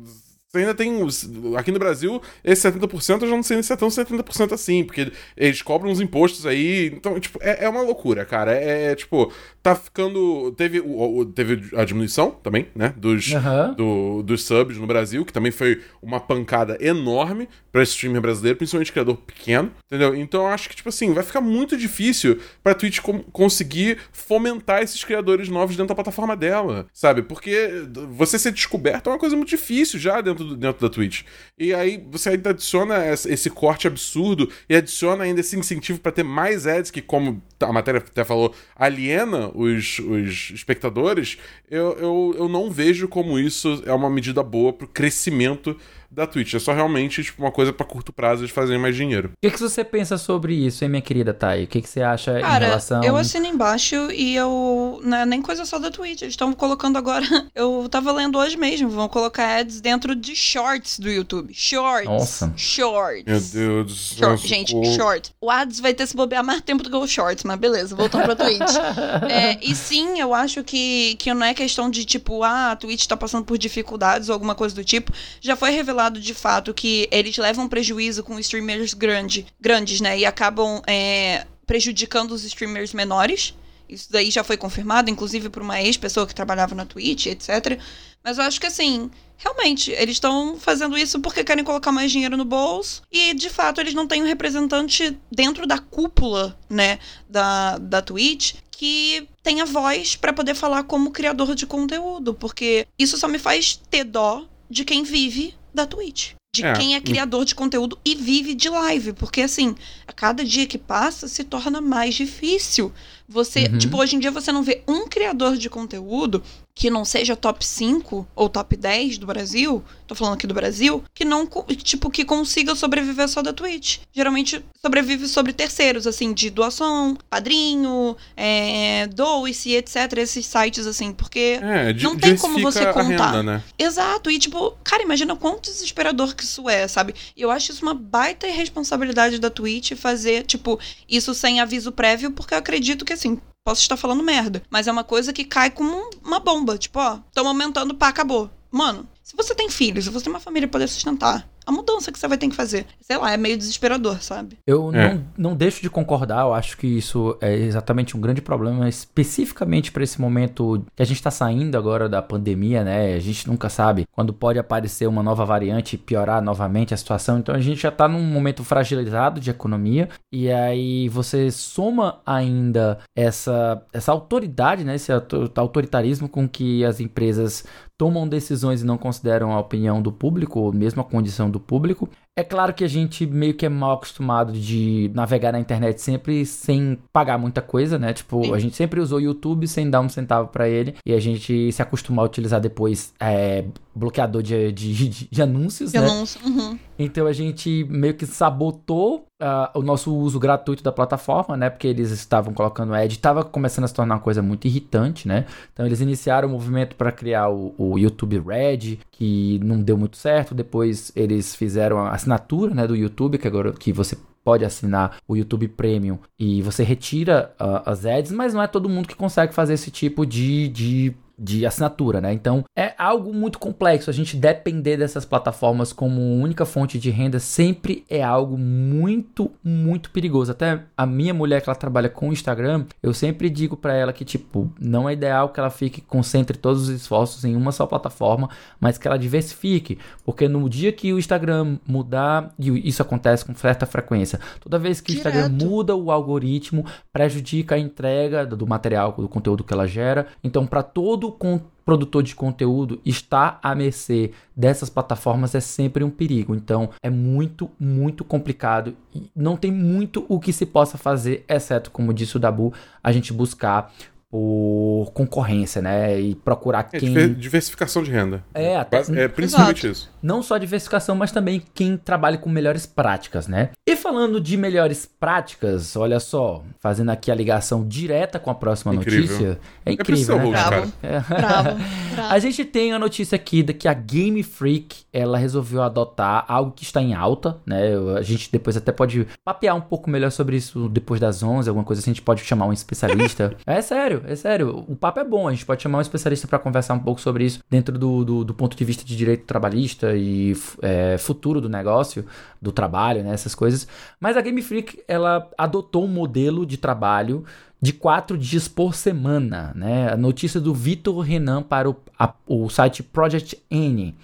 [0.52, 1.00] Você ainda tem.
[1.02, 4.52] os- Aqui no Brasil, esse 70% eu já não sei nem se é tão 70%
[4.52, 6.86] assim, porque eles cobram uns impostos aí.
[6.92, 8.52] Então, tipo, é, é uma loucura, cara.
[8.52, 9.32] É, é, tipo,
[9.62, 10.50] tá ficando.
[10.56, 12.92] Teve, o, o- teve a diminuição também, né?
[12.96, 13.74] Dos, Aham.
[13.74, 18.90] do- dos subs no Brasil, que também foi uma pancada enorme pra streamer brasileiro, principalmente
[18.90, 20.16] criador pequeno, entendeu?
[20.16, 22.98] Então eu acho que, tipo assim, vai ficar muito difícil pra Twitch
[23.30, 27.22] conseguir fomentar esses criadores novos dentro da plataforma dela, sabe?
[27.22, 31.22] Porque você ser descoberto é uma coisa muito difícil já dentro dentro, dentro da Twitch.
[31.58, 36.22] E aí você ainda adiciona esse corte absurdo e adiciona ainda esse incentivo para ter
[36.22, 41.38] mais ads que, como a matéria até falou, aliena os, os espectadores.
[41.70, 45.76] Eu, eu, eu não vejo como isso é uma medida boa pro crescimento
[46.10, 46.54] da Twitch.
[46.54, 49.28] É só realmente tipo, uma coisa para curto prazo de fazer mais dinheiro.
[49.28, 51.64] O que, que você pensa sobre isso, hein, minha querida Thay?
[51.64, 53.04] O que, que você acha Cara, em relação...
[53.04, 55.00] eu assino embaixo e eu...
[55.04, 56.22] Não é nem coisa só da Twitch.
[56.22, 57.24] Eles estão colocando agora...
[57.54, 58.88] Eu tava lendo hoje mesmo.
[58.88, 61.52] Vão colocar ads dentro de shorts do YouTube.
[61.52, 62.08] Shorts.
[62.08, 62.52] Nossa.
[62.56, 63.24] Shorts.
[63.26, 64.28] Meu Deus do céu.
[64.30, 64.84] Short, gente, o...
[64.84, 65.32] short.
[65.40, 68.24] O ads vai ter se bobear mais tempo do que o shorts, mas beleza, voltando
[68.24, 68.60] pra Twitch.
[69.28, 73.06] é, e sim, eu acho que, que não é questão de tipo, ah, a Twitch
[73.06, 75.12] tá passando por dificuldades ou alguma coisa do tipo.
[75.40, 80.18] Já foi revelado de fato que eles levam prejuízo com streamers grande, grandes, né?
[80.18, 83.54] E acabam é, prejudicando os streamers menores.
[83.88, 87.80] Isso daí já foi confirmado, inclusive por uma ex-pessoa que trabalhava na Twitch, etc.
[88.22, 92.36] Mas eu acho que assim, realmente, eles estão fazendo isso porque querem colocar mais dinheiro
[92.36, 93.02] no bolso.
[93.10, 98.54] E, de fato, eles não têm um representante dentro da cúpula, né, da, da Twitch
[98.80, 102.32] que tenha voz para poder falar como criador de conteúdo.
[102.32, 106.32] Porque isso só me faz ter dó de quem vive da Twitch.
[106.54, 106.72] De é.
[106.72, 109.12] quem é criador de conteúdo e vive de live.
[109.12, 112.92] Porque, assim, a cada dia que passa se torna mais difícil.
[113.30, 113.78] Você, uhum.
[113.78, 116.42] tipo, hoje em dia você não vê um criador de conteúdo
[116.74, 121.04] que não seja top 5 ou top 10 do Brasil, tô falando aqui do Brasil,
[121.14, 123.98] que não, tipo, que consiga sobreviver só da Twitch.
[124.12, 129.96] Geralmente sobrevive sobre terceiros, assim, de doação, padrinho, é, doe-se, etc.
[130.16, 133.30] Esses sites, assim, porque é, não tem como você contar.
[133.30, 133.62] Renda, né?
[133.78, 137.14] Exato, e tipo, cara, imagina quão desesperador que isso é, sabe?
[137.36, 142.30] E eu acho isso uma baita irresponsabilidade da Twitch fazer, tipo, isso sem aviso prévio,
[142.30, 145.70] porque eu acredito que, assim, posso estar falando merda, mas é uma coisa que cai
[145.70, 146.78] como uma bomba.
[146.78, 148.50] Tipo, ó, estamos aumentando, pá, acabou.
[148.70, 152.18] Mano, se você tem filhos, se você tem uma família poder sustentar, a mudança que
[152.18, 152.86] você vai ter que fazer.
[153.00, 154.58] Sei lá, é meio desesperador, sabe?
[154.66, 155.14] Eu é.
[155.14, 159.92] não, não deixo de concordar, eu acho que isso é exatamente um grande problema, especificamente
[159.92, 163.14] para esse momento que a gente tá saindo agora da pandemia, né?
[163.14, 167.38] A gente nunca sabe quando pode aparecer uma nova variante e piorar novamente a situação.
[167.38, 172.98] Então a gente já tá num momento fragilizado de economia e aí você soma ainda
[173.14, 174.94] essa, essa autoridade, né?
[174.94, 175.12] Esse
[175.54, 177.64] autoritarismo com que as empresas
[178.00, 182.08] tomam decisões e não consideram a opinião do público, ou mesmo a condição do público.
[182.36, 186.46] É claro que a gente meio que é mal acostumado de navegar na internet sempre
[186.46, 188.12] sem pagar muita coisa, né?
[188.12, 188.54] Tipo, Sim.
[188.54, 191.70] a gente sempre usou o YouTube sem dar um centavo para ele e a gente
[191.72, 193.64] se acostumou a utilizar depois é,
[193.94, 196.06] bloqueador de, de, de anúncios, de né?
[196.06, 196.40] Anúncio.
[196.44, 196.78] Uhum.
[196.98, 201.70] Então a gente meio que sabotou uh, o nosso uso gratuito da plataforma, né?
[201.70, 205.46] Porque eles estavam colocando ad, estava começando a se tornar uma coisa muito irritante, né?
[205.72, 210.16] Então eles iniciaram o movimento para criar o, o, YouTube Red, que não deu muito
[210.16, 210.54] certo.
[210.54, 215.36] Depois eles fizeram a assinatura, né, do YouTube, que agora que você pode assinar o
[215.36, 219.54] YouTube Premium e você retira uh, as ads, mas não é todo mundo que consegue
[219.54, 222.34] fazer esse tipo de, de de assinatura, né?
[222.34, 224.10] Então é algo muito complexo.
[224.10, 230.10] A gente depender dessas plataformas como única fonte de renda sempre é algo muito, muito
[230.10, 230.52] perigoso.
[230.52, 234.12] Até a minha mulher que ela trabalha com o Instagram, eu sempre digo para ela
[234.12, 237.86] que tipo não é ideal que ela fique concentre todos os esforços em uma só
[237.86, 243.44] plataforma, mas que ela diversifique, porque no dia que o Instagram mudar e isso acontece
[243.46, 245.26] com certa frequência, toda vez que Direto.
[245.26, 250.26] o Instagram muda o algoritmo prejudica a entrega do material, do conteúdo que ela gera.
[250.44, 256.10] Então para todo com produtor de conteúdo está à mercê dessas plataformas é sempre um
[256.10, 256.54] perigo.
[256.54, 258.96] Então é muito, muito complicado
[259.34, 263.32] não tem muito o que se possa fazer, exceto, como disse o Dabu, a gente
[263.32, 263.92] buscar
[264.30, 266.20] por concorrência, né?
[266.20, 267.34] E procurar é, quem.
[267.34, 268.44] Diversificação de renda.
[268.54, 268.98] É, até.
[269.16, 269.92] É principalmente Exato.
[269.92, 270.10] isso.
[270.22, 273.70] Não só diversificação, mas também quem trabalha com melhores práticas, né?
[273.88, 278.94] E falando de melhores práticas, olha só, fazendo aqui a ligação direta com a próxima
[278.94, 279.22] incrível.
[279.22, 279.60] notícia.
[279.84, 280.50] É, é incrível, é né?
[280.50, 280.92] Bravo.
[281.02, 281.20] É.
[281.20, 281.78] Bravo.
[282.14, 282.32] Bravo.
[282.32, 286.70] A gente tem a notícia aqui de que a Game Freak ela resolveu adotar algo
[286.70, 287.94] que está em alta, né?
[288.16, 291.84] A gente depois até pode papear um pouco melhor sobre isso depois das 11, alguma
[291.84, 293.56] coisa assim, a gente pode chamar um especialista.
[293.66, 294.84] é sério é sério.
[294.88, 295.48] O papo é bom.
[295.48, 298.44] A gente pode chamar um especialista para conversar um pouco sobre isso dentro do, do,
[298.44, 302.24] do, ponto de vista de direito trabalhista e é, futuro do negócio,
[302.60, 303.32] do trabalho, né?
[303.32, 303.86] Essas coisas.
[304.18, 307.44] Mas a Game Freak, ela adotou um modelo de trabalho
[307.80, 310.12] de quatro dias por semana, né?
[310.12, 314.14] A notícia do Vitor Renan para o, a, o site Project N.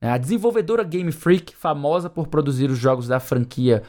[0.00, 3.82] A desenvolvedora Game Freak, famosa por produzir os jogos da franquia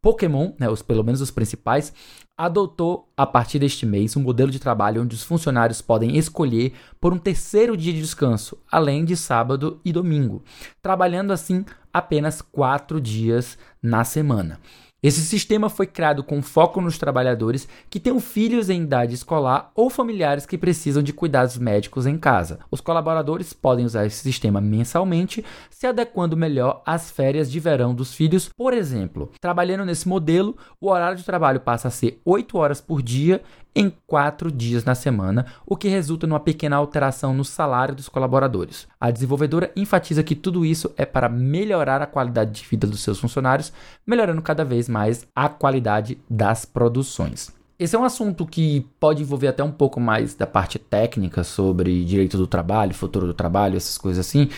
[0.00, 1.92] Pokémon, né, os, pelo menos os principais,
[2.36, 7.12] adotou, a partir deste mês, um modelo de trabalho onde os funcionários podem escolher por
[7.12, 10.42] um terceiro dia de descanso, além de sábado e domingo,
[10.82, 14.60] trabalhando assim apenas quatro dias na semana.
[15.02, 19.90] Esse sistema foi criado com foco nos trabalhadores que têm filhos em idade escolar ou
[19.90, 22.60] familiares que precisam de cuidados médicos em casa.
[22.70, 28.14] Os colaboradores podem usar esse sistema mensalmente, se adequando melhor às férias de verão dos
[28.14, 28.48] filhos.
[28.56, 33.02] Por exemplo, trabalhando nesse modelo, o horário de trabalho passa a ser 8 horas por
[33.02, 33.42] dia
[33.76, 38.88] em quatro dias na semana, o que resulta numa pequena alteração no salário dos colaboradores.
[38.98, 43.20] A desenvolvedora enfatiza que tudo isso é para melhorar a qualidade de vida dos seus
[43.20, 43.70] funcionários,
[44.06, 47.54] melhorando cada vez mais a qualidade das produções.
[47.78, 52.02] Esse é um assunto que pode envolver até um pouco mais da parte técnica sobre
[52.06, 54.48] direito do trabalho, futuro do trabalho, essas coisas assim.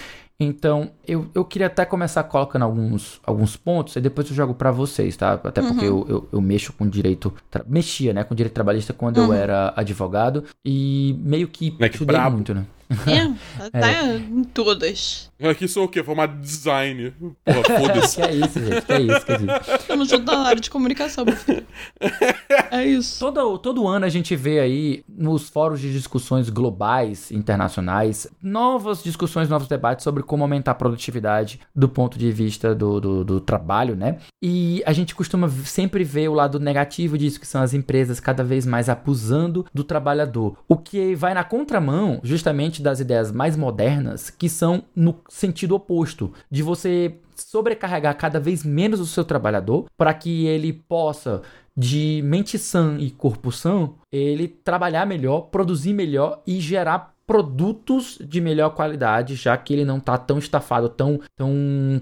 [0.40, 4.70] Então, eu, eu queria até começar colocando alguns, alguns pontos e depois eu jogo para
[4.70, 5.32] vocês, tá?
[5.32, 5.98] Até porque uhum.
[5.98, 7.34] eu, eu, eu, mexo com direito.
[7.66, 8.22] Mexia, né?
[8.22, 9.26] Com direito trabalhista quando uhum.
[9.26, 10.44] eu era advogado.
[10.64, 11.76] E meio que.
[11.80, 12.36] É que brabo.
[12.36, 12.64] muito, né?
[12.90, 14.16] É, tá é.
[14.16, 15.30] em todas.
[15.40, 16.02] Aqui sou o quê?
[16.02, 17.12] Formado em design.
[17.44, 18.16] Porra, foda-se.
[18.20, 18.86] que é isso, gente.
[18.86, 19.84] Que é isso, que é isso.
[19.88, 21.66] Eu não sou da área de comunicação, meu filho.
[22.70, 23.18] É isso.
[23.20, 29.48] Todo, todo ano a gente vê aí nos fóruns de discussões globais, internacionais, novas discussões,
[29.48, 33.94] novos debates sobre como aumentar a produtividade do ponto de vista do, do, do trabalho,
[33.94, 34.18] né?
[34.42, 38.42] E a gente costuma sempre ver o lado negativo disso, que são as empresas cada
[38.42, 40.56] vez mais abusando do trabalhador.
[40.68, 46.32] O que vai na contramão, justamente das ideias mais modernas que são no sentido oposto,
[46.50, 51.42] de você sobrecarregar cada vez menos o seu trabalhador para que ele possa
[51.76, 58.40] de mente sã e corpo sã, ele trabalhar melhor, produzir melhor e gerar produtos de
[58.40, 61.52] melhor qualidade, já que ele não está tão estafado, tão, tão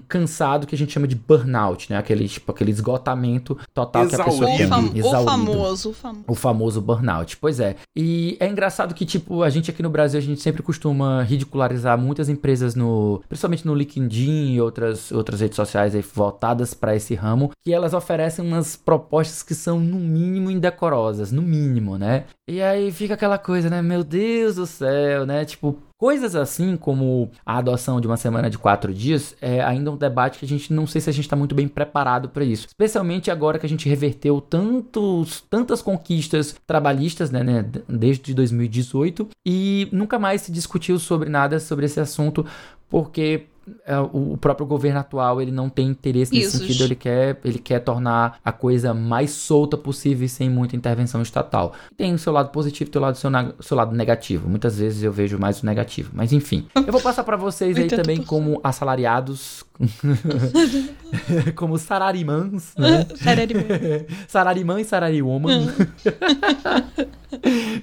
[0.07, 1.97] cansado que a gente chama de burnout, né?
[1.97, 4.23] Aquele tipo aquele esgotamento total Exaurido.
[4.23, 4.67] que a pessoa tem.
[4.67, 6.23] Fam o famoso, o famoso.
[6.29, 7.35] O famoso burnout.
[7.35, 7.75] Pois é.
[7.93, 11.97] E é engraçado que tipo a gente aqui no Brasil a gente sempre costuma ridicularizar
[11.97, 17.13] muitas empresas no, principalmente no LinkedIn e outras outras redes sociais aí voltadas para esse
[17.15, 22.23] ramo, que elas oferecem umas propostas que são no mínimo indecorosas, no mínimo, né?
[22.49, 23.81] E aí fica aquela coisa, né?
[23.81, 25.45] Meu Deus do céu, né?
[25.45, 29.97] Tipo, Coisas assim como a adoção de uma semana de quatro dias é ainda um
[29.97, 32.67] debate que a gente não sei se a gente está muito bem preparado para isso.
[32.67, 39.89] Especialmente agora que a gente reverteu tantos, tantas conquistas trabalhistas né, né, desde 2018 e
[39.91, 42.45] nunca mais se discutiu sobre nada sobre esse assunto
[42.87, 43.47] porque
[44.13, 46.57] o próprio governo atual ele não tem interesse nesse Isso.
[46.59, 51.21] sentido, ele quer, ele quer tornar a coisa mais solta possível e sem muita intervenção
[51.21, 51.73] estatal.
[51.95, 54.49] Tem o seu lado positivo e o seu, seu lado negativo.
[54.49, 56.11] Muitas vezes eu vejo mais o negativo.
[56.13, 59.63] Mas enfim, eu vou passar para vocês aí também como assalariados,
[61.55, 63.05] como sararimãs, né?
[64.27, 65.67] Sararimã e sarariwoman.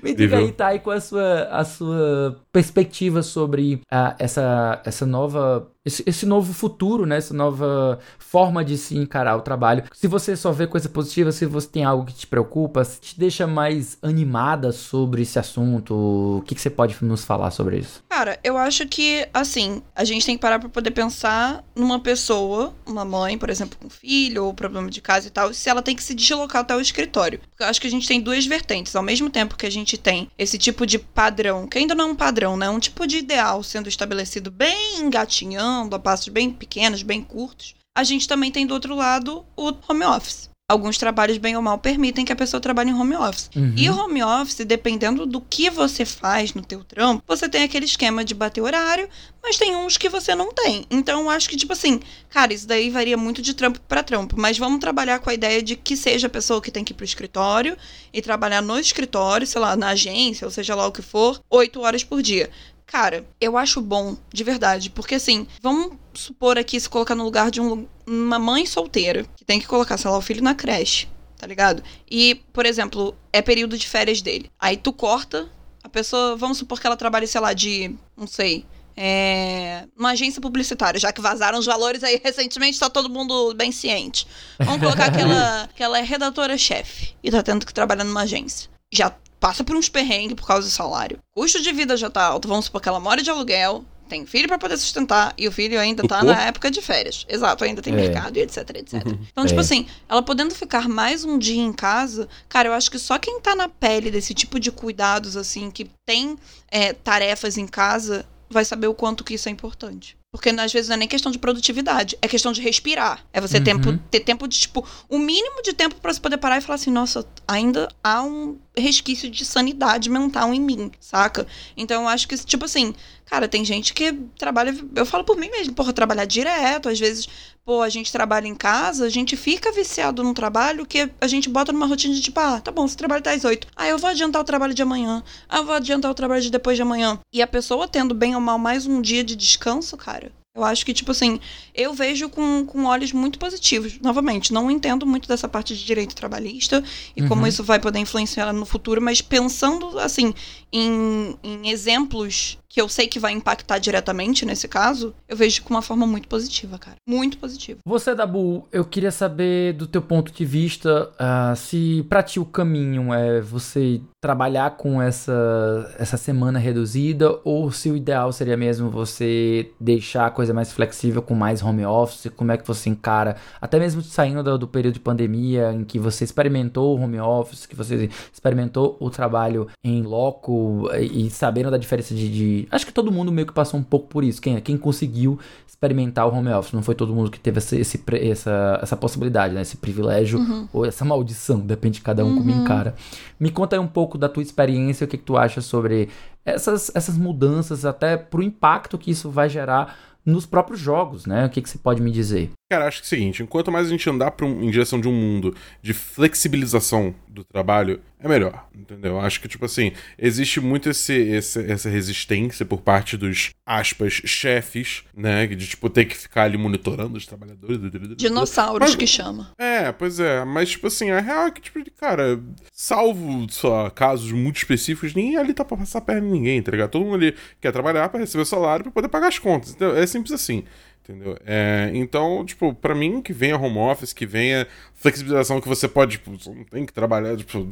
[0.03, 5.71] Me diga aí, Thay, qual a sua, a sua perspectiva sobre uh, essa, essa nova
[5.85, 7.19] esse, esse, novo futuro, né?
[7.19, 9.85] Essa nova forma de se encarar o trabalho.
[9.93, 13.19] Se você só vê coisa positiva, se você tem algo que te preocupa, se te
[13.19, 15.95] deixa mais animada sobre esse assunto,
[16.39, 18.03] o que, que você pode nos falar sobre isso?
[18.09, 22.73] Cara, eu acho que, assim, a gente tem que parar pra poder pensar numa pessoa,
[22.87, 25.95] uma mãe, por exemplo, com filho, ou problema de casa e tal, se ela tem
[25.95, 27.41] que se deslocar até o escritório.
[27.51, 28.97] Porque eu acho que a gente tem duas vertentes.
[28.97, 32.13] Ao mesmo tempo que a gente tem esse tipo de padrão, que ainda não é
[32.13, 32.71] um padrão, né?
[32.71, 38.03] Um tipo de ideal sendo estabelecido bem engatinhando a passos bem pequenos, bem curtos, a
[38.03, 40.51] gente também tem do outro lado o home office.
[40.67, 43.51] Alguns trabalhos, bem ou mal, permitem que a pessoa trabalhe em home office.
[43.55, 43.75] Uhum.
[43.77, 48.25] E home office, dependendo do que você faz no teu trampo, você tem aquele esquema
[48.25, 49.07] de bater horário,
[49.43, 50.87] mas tem uns que você não tem.
[50.91, 54.37] Então, eu acho que, tipo assim, cara, isso daí varia muito de trampo para trampo.
[54.39, 56.97] Mas vamos trabalhar com a ideia de que seja a pessoa que tem que ir
[56.97, 57.77] pro escritório
[58.11, 61.83] e trabalhar no escritório, sei lá, na agência, ou seja lá o que for, oito
[61.83, 62.49] horas por dia.
[62.87, 67.51] Cara, eu acho bom, de verdade, porque assim, vamos supor aqui se colocar no lugar
[67.51, 71.09] de um, uma mãe solteira que tem que colocar, sei lá, o filho na creche,
[71.37, 71.83] tá ligado?
[72.11, 74.51] E, por exemplo, é período de férias dele.
[74.59, 75.49] Aí tu corta,
[75.83, 78.65] a pessoa, vamos supor que ela trabalhe, sei lá, de, não sei,
[78.97, 83.73] é, uma agência publicitária, já que vazaram os valores aí recentemente, tá todo mundo bem
[83.73, 84.27] ciente.
[84.59, 88.71] Vamos colocar que ela, que ela é redatora-chefe e tá tendo que trabalhar numa agência.
[88.93, 89.13] Já
[89.45, 91.19] passa por uns perrengues por causa do salário.
[91.35, 94.49] Custo de vida já tá alto, vamos supor que ela mora de aluguel, tem filho
[94.49, 97.27] para poder sustentar e o filho ainda tá na época de férias.
[97.29, 97.97] Exato, ainda tem é.
[97.97, 99.05] mercado e etc, etc.
[99.05, 99.19] Uhum.
[99.31, 99.63] Então, tipo é.
[99.63, 103.39] assim, ela podendo ficar mais um dia em casa, cara, eu acho que só quem
[103.39, 106.39] tá na pele desse tipo de cuidados, assim, que tem
[106.71, 110.17] é, tarefas em casa, vai saber o quanto que isso é importante.
[110.33, 113.25] Porque às vezes não é nem questão de produtividade, é questão de respirar.
[113.31, 113.65] É você Uhum.
[113.65, 116.77] tempo, ter tempo de, tipo, o mínimo de tempo pra você poder parar e falar
[116.77, 121.47] assim, nossa, ainda há um resquício de sanidade mental em mim, saca?
[121.77, 124.75] Então eu acho que, tipo assim, cara, tem gente que trabalha.
[124.95, 127.29] Eu falo por mim mesmo, porra, trabalhar direto, às vezes,
[127.65, 131.49] pô, a gente trabalha em casa, a gente fica viciado num trabalho que a gente
[131.49, 133.67] bota numa rotina de tipo, ah, tá bom, você trabalha até às oito.
[133.77, 135.23] Ah, eu vou adiantar o trabalho de amanhã.
[135.49, 137.19] Ah, eu vou adiantar o trabalho de depois de amanhã.
[137.33, 140.33] E a pessoa tendo bem ou mal mais um dia de descanso, cara.
[140.57, 141.41] Eu acho que, tipo assim,
[141.75, 143.99] eu vejo com, com olhos muito positivos.
[144.01, 146.81] Novamente, não entendo muito dessa parte de direito trabalhista
[147.17, 147.49] e como Uhum.
[147.49, 150.33] isso vai poder influenciar no futuro, mas pensando, assim,
[150.75, 155.73] em, em exemplos que eu sei que vai impactar diretamente nesse caso, eu vejo com
[155.73, 156.97] uma forma muito positiva, cara.
[157.09, 157.79] Muito positiva.
[157.87, 162.45] Você, Dabu, eu queria saber do teu ponto de vista ah, se pra ti o
[162.45, 168.91] caminho é você trabalhar com essa, essa semana reduzida ou se o ideal seria mesmo
[168.91, 173.37] você deixar a coisa mais flexível com mais home office, como é que você encara,
[173.61, 177.67] até mesmo saindo do, do período de pandemia em que você experimentou o home office,
[177.67, 180.64] que você experimentou o trabalho em loco
[180.99, 183.83] e, e sabendo da diferença de, de- Acho que todo mundo meio que passou um
[183.83, 186.73] pouco por isso, quem, quem conseguiu experimentar o home office.
[186.73, 189.63] Não foi todo mundo que teve esse, esse essa, essa possibilidade, né?
[189.63, 190.39] Esse privilégio
[190.73, 192.95] ou essa maldição, depende de cada um como encara.
[193.39, 196.09] Me conta aí um pouco da tua experiência, o que, que tu acha sobre
[196.45, 199.97] essas, essas mudanças, até pro impacto que isso vai gerar
[200.27, 201.45] nos próprios jogos, né?
[201.45, 202.51] O que, que você pode me dizer?
[202.73, 205.07] Cara, acho que é o seguinte, enquanto mais a gente andar um- em direção de
[205.07, 209.21] um mundo de flexibilização do trabalho, é melhor, entendeu?
[209.21, 215.05] Acho que, tipo assim, existe muito esse, esse- essa resistência por parte dos, aspas, chefes,
[215.17, 215.47] né?
[215.47, 217.79] De, tipo, ter que ficar ali monitorando os trabalhadores.
[218.17, 219.53] Dinossauros Mas- que chama.
[219.59, 222.41] É, pois é, mas tipo assim, a real é que, tipo, cara,
[222.73, 226.71] salvo só casos muito específicos, ninguém ali tá pra passar a perna em ninguém, tá
[226.71, 226.91] ligado?
[226.91, 229.71] Todo mundo ali quer trabalhar pra receber o salário pra poder pagar as contas.
[229.73, 230.65] Então, é simples assim.
[231.07, 231.37] Entendeu?
[231.45, 236.13] É, então, tipo, pra mim, que venha home office, que venha flexibilização que você pode,
[236.13, 237.71] tipo, não tem que trabalhar, tipo,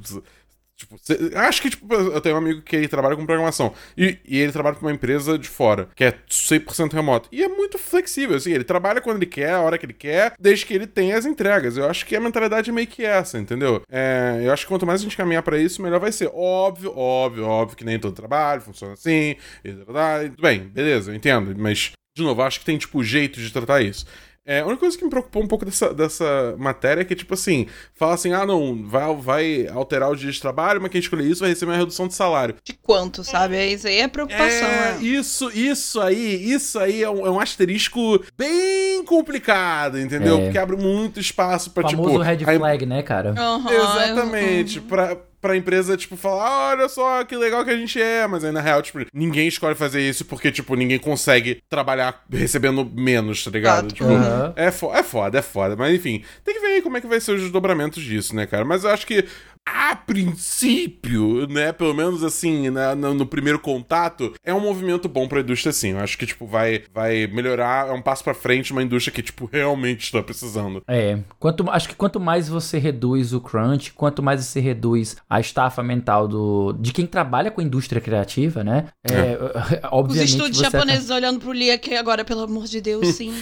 [0.76, 3.72] Tipo, cê- acho que, tipo, eu tenho um amigo que ele trabalha com programação.
[3.96, 7.28] E, e ele trabalha pra uma empresa de fora, que é 100% remoto.
[7.30, 8.52] E é muito flexível, assim.
[8.52, 11.24] Ele trabalha quando ele quer, a hora que ele quer, desde que ele tenha as
[11.24, 11.76] entregas.
[11.76, 13.82] Eu acho que a mentalidade é meio que essa, entendeu?
[13.88, 16.28] É, eu acho que quanto mais a gente caminhar pra isso, melhor vai ser.
[16.34, 19.36] Óbvio, óbvio, óbvio que nem todo trabalho funciona assim.
[19.64, 21.54] E, tá, e tudo bem, beleza, eu entendo.
[21.56, 24.04] Mas, de novo, acho que tem, tipo, jeito de tratar isso.
[24.44, 27.32] É, a única coisa que me preocupou um pouco dessa, dessa matéria é que, tipo
[27.34, 31.24] assim, fala assim: ah, não, vai, vai alterar o dia de trabalho, mas quem escolher
[31.24, 32.56] isso vai receber uma redução de salário.
[32.64, 33.54] De quanto, sabe?
[33.56, 34.98] É Isso aí é preocupação, É, né?
[35.00, 40.38] isso, isso aí, isso aí é um, é um asterisco bem complicado, entendeu?
[40.38, 40.44] É.
[40.44, 42.22] Porque abre muito espaço pra, famoso tipo.
[42.22, 43.34] red a- flag, né, cara?
[43.38, 44.80] Aham, Exatamente.
[44.80, 44.86] uhum.
[44.86, 48.44] Pra, pra empresa, tipo, falar, "Ah, olha só que legal que a gente é, mas
[48.44, 53.44] aí na real, tipo, ninguém escolhe fazer isso porque, tipo, ninguém consegue trabalhar recebendo menos,
[53.44, 53.86] tá ligado?
[53.86, 53.94] Exato.
[53.94, 54.52] Tipo, Aham.
[54.56, 55.76] é, fo é foda, é foda.
[55.76, 58.46] Mas enfim, tem que ver aí como é que vai ser os desdobramentos disso, né,
[58.46, 58.64] cara?
[58.64, 59.24] Mas eu acho que,
[59.66, 65.26] a princípio, né, pelo menos assim, na- no, no primeiro contato, é um movimento bom
[65.28, 65.90] pra indústria, sim.
[65.90, 69.22] Eu acho que, tipo, vai, vai melhorar, é um passo pra frente, uma indústria que,
[69.22, 70.82] tipo, realmente está precisando.
[70.88, 75.40] É, quanto, acho que quanto mais você reduz o crunch, quanto mais você reduz a
[75.40, 78.84] estafa mental do, de quem trabalha com a indústria criativa, né?
[79.02, 79.38] É,
[79.86, 83.32] Os obviamente estúdios você japoneses olhando pro Lia aqui agora, pelo amor de Deus, sim.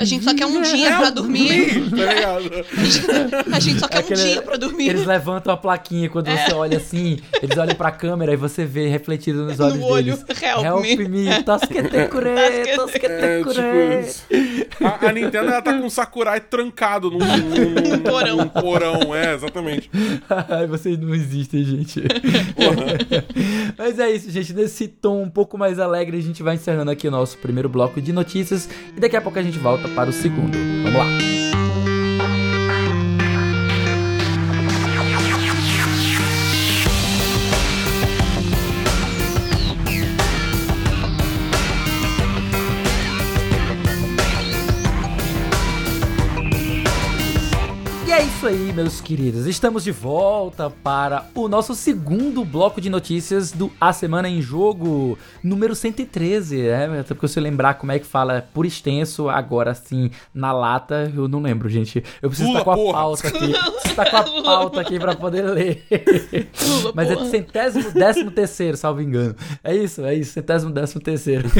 [0.00, 1.88] A gente só quer um dia pra dormir.
[1.90, 2.50] tá ligado?
[3.54, 4.88] A gente só quer Aquele- um dia pra dormir.
[4.88, 8.88] Eles levantam a plaquinha quando você olha assim, eles olham pra câmera e você vê
[8.88, 10.24] refletido nos olhos No olho, deles.
[10.42, 11.08] help me.
[11.08, 12.30] me, É, tosquete cure.
[14.28, 18.36] tipo, a, a Nintendo ela tá com o Sakurai trancado num, num- num- Porão.
[18.36, 19.90] num porão, é, exatamente.
[20.48, 22.02] Ai, vocês não existem, gente.
[23.76, 24.52] Mas é isso, gente.
[24.54, 28.00] Nesse tom um pouco mais alegre, a gente vai encerrando aqui o nosso primeiro bloco
[28.00, 28.68] de notícias.
[28.96, 30.56] E daqui a pouco a gente volta para o segundo.
[30.82, 31.41] Vamos lá.
[48.72, 49.46] Aí, meus queridos.
[49.46, 55.18] Estamos de volta para o nosso segundo bloco de notícias do A Semana em Jogo,
[55.42, 57.00] número 113, né?
[57.00, 61.12] Até porque se eu lembrar como é que fala por extenso, agora sim, na lata,
[61.14, 62.02] eu não lembro, gente.
[62.20, 62.92] Eu preciso estar com a porra.
[62.92, 63.52] pauta aqui.
[63.92, 65.84] Estar com a pauta aqui pra poder ler.
[66.94, 67.28] Mas é porra.
[67.28, 69.36] centésimo décimo terceiro, salvo engano.
[69.62, 71.50] É isso, é isso, centésimo décimo terceiro.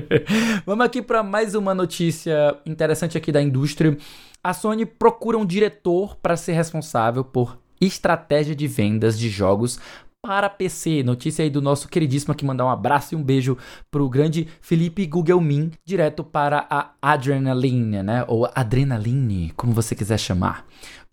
[0.66, 3.96] Vamos aqui para mais uma notícia interessante aqui da indústria.
[4.42, 9.78] A Sony procura um diretor para ser responsável por estratégia de vendas de jogos
[10.22, 11.02] para PC.
[11.02, 13.58] Notícia aí do nosso queridíssimo aqui, mandar um abraço e um beijo
[13.90, 18.24] pro grande Felipe Gugelmin, direto para a Adrenaline, né?
[18.28, 20.66] Ou Adrenaline, como você quiser chamar.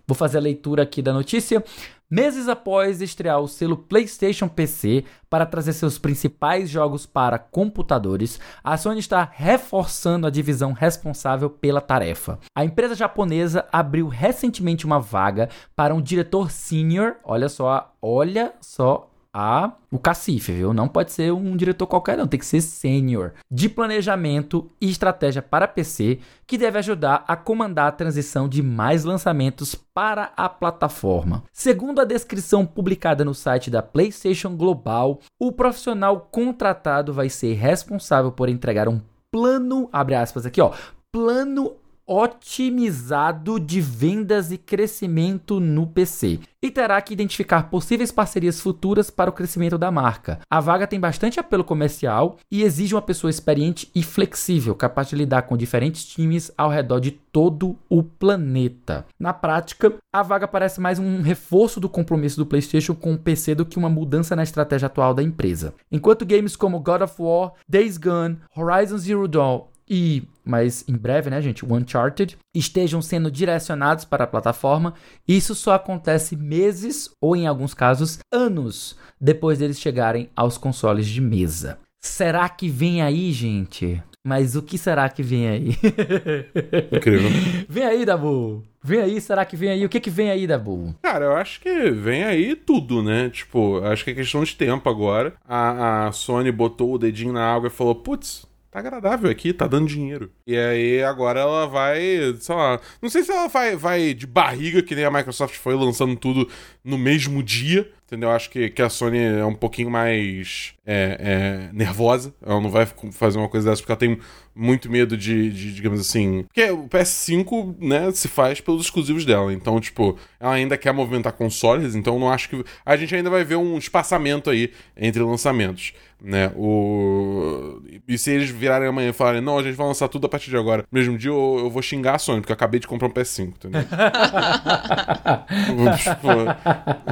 [0.08, 1.62] Vou fazer a leitura aqui da notícia.
[2.10, 8.78] Meses após estrear o selo PlayStation PC para trazer seus principais jogos para computadores, a
[8.78, 12.40] Sony está reforçando a divisão responsável pela tarefa.
[12.56, 19.10] A empresa japonesa abriu recentemente uma vaga para um diretor senior, olha só, olha só
[19.38, 20.74] a o cacife, viu?
[20.74, 22.28] Não pode ser um diretor qualquer, não.
[22.28, 26.18] Tem que ser sênior de planejamento e estratégia para PC,
[26.48, 31.44] que deve ajudar a comandar a transição de mais lançamentos para a plataforma.
[31.54, 38.32] Segundo a descrição publicada no site da PlayStation Global, o profissional contratado vai ser responsável
[38.32, 39.00] por entregar um
[39.32, 40.74] plano, abre aspas aqui, ó,
[41.12, 41.76] plano
[42.08, 49.30] otimizado de vendas e crescimento no PC e terá que identificar possíveis parcerias futuras para
[49.30, 50.40] o crescimento da marca.
[50.50, 55.16] A vaga tem bastante apelo comercial e exige uma pessoa experiente e flexível, capaz de
[55.16, 59.06] lidar com diferentes times ao redor de todo o planeta.
[59.20, 63.54] Na prática, a vaga parece mais um reforço do compromisso do PlayStation com o PC
[63.54, 65.74] do que uma mudança na estratégia atual da empresa.
[65.92, 71.30] Enquanto games como God of War, Days Gone, Horizon Zero Dawn e, mas em breve,
[71.30, 74.94] né, gente, o Uncharted, estejam sendo direcionados para a plataforma,
[75.28, 81.22] isso só acontece meses ou, em alguns casos, anos depois deles chegarem aos consoles de
[81.22, 81.80] mesa.
[82.00, 84.02] Será que vem aí, gente?
[84.26, 85.70] Mas o que será que vem aí?
[86.92, 87.30] Incrível.
[87.68, 88.64] vem aí, Dabu!
[88.84, 89.86] Vem aí, será que vem aí?
[89.86, 90.94] O que que vem aí, Dabu?
[91.02, 93.30] Cara, eu acho que vem aí tudo, né?
[93.30, 95.34] Tipo, acho que é questão de tempo agora.
[95.48, 99.68] A, a Sony botou o dedinho na água e falou: putz, tá agradável aqui, tá
[99.68, 100.32] dando dinheiro.
[100.46, 102.00] E aí agora ela vai,
[102.40, 105.76] sei lá, não sei se ela vai, vai de barriga, que nem a Microsoft foi
[105.76, 106.50] lançando tudo
[106.84, 108.32] no mesmo dia, entendeu?
[108.32, 112.86] Acho que, que a Sony é um pouquinho mais é, é, nervosa, ela não vai
[113.12, 114.20] fazer uma coisa dessa porque ela tem
[114.56, 116.44] muito medo de, de, digamos assim.
[116.44, 119.54] Porque o PS5, né, se faz pelos exclusivos dela.
[119.54, 122.66] Então, tipo, ela ainda quer movimentar consoles, então não acho que.
[122.86, 125.94] A gente ainda vai ver um espaçamento aí entre lançamentos.
[126.22, 126.52] Né?
[126.56, 127.82] O...
[128.08, 130.50] E se eles virarem amanhã e falarem, não, a gente vai lançar tudo a partir
[130.50, 132.88] de agora, no mesmo dia eu, eu vou xingar a Sony, porque eu acabei de
[132.88, 133.82] comprar um PS5, entendeu?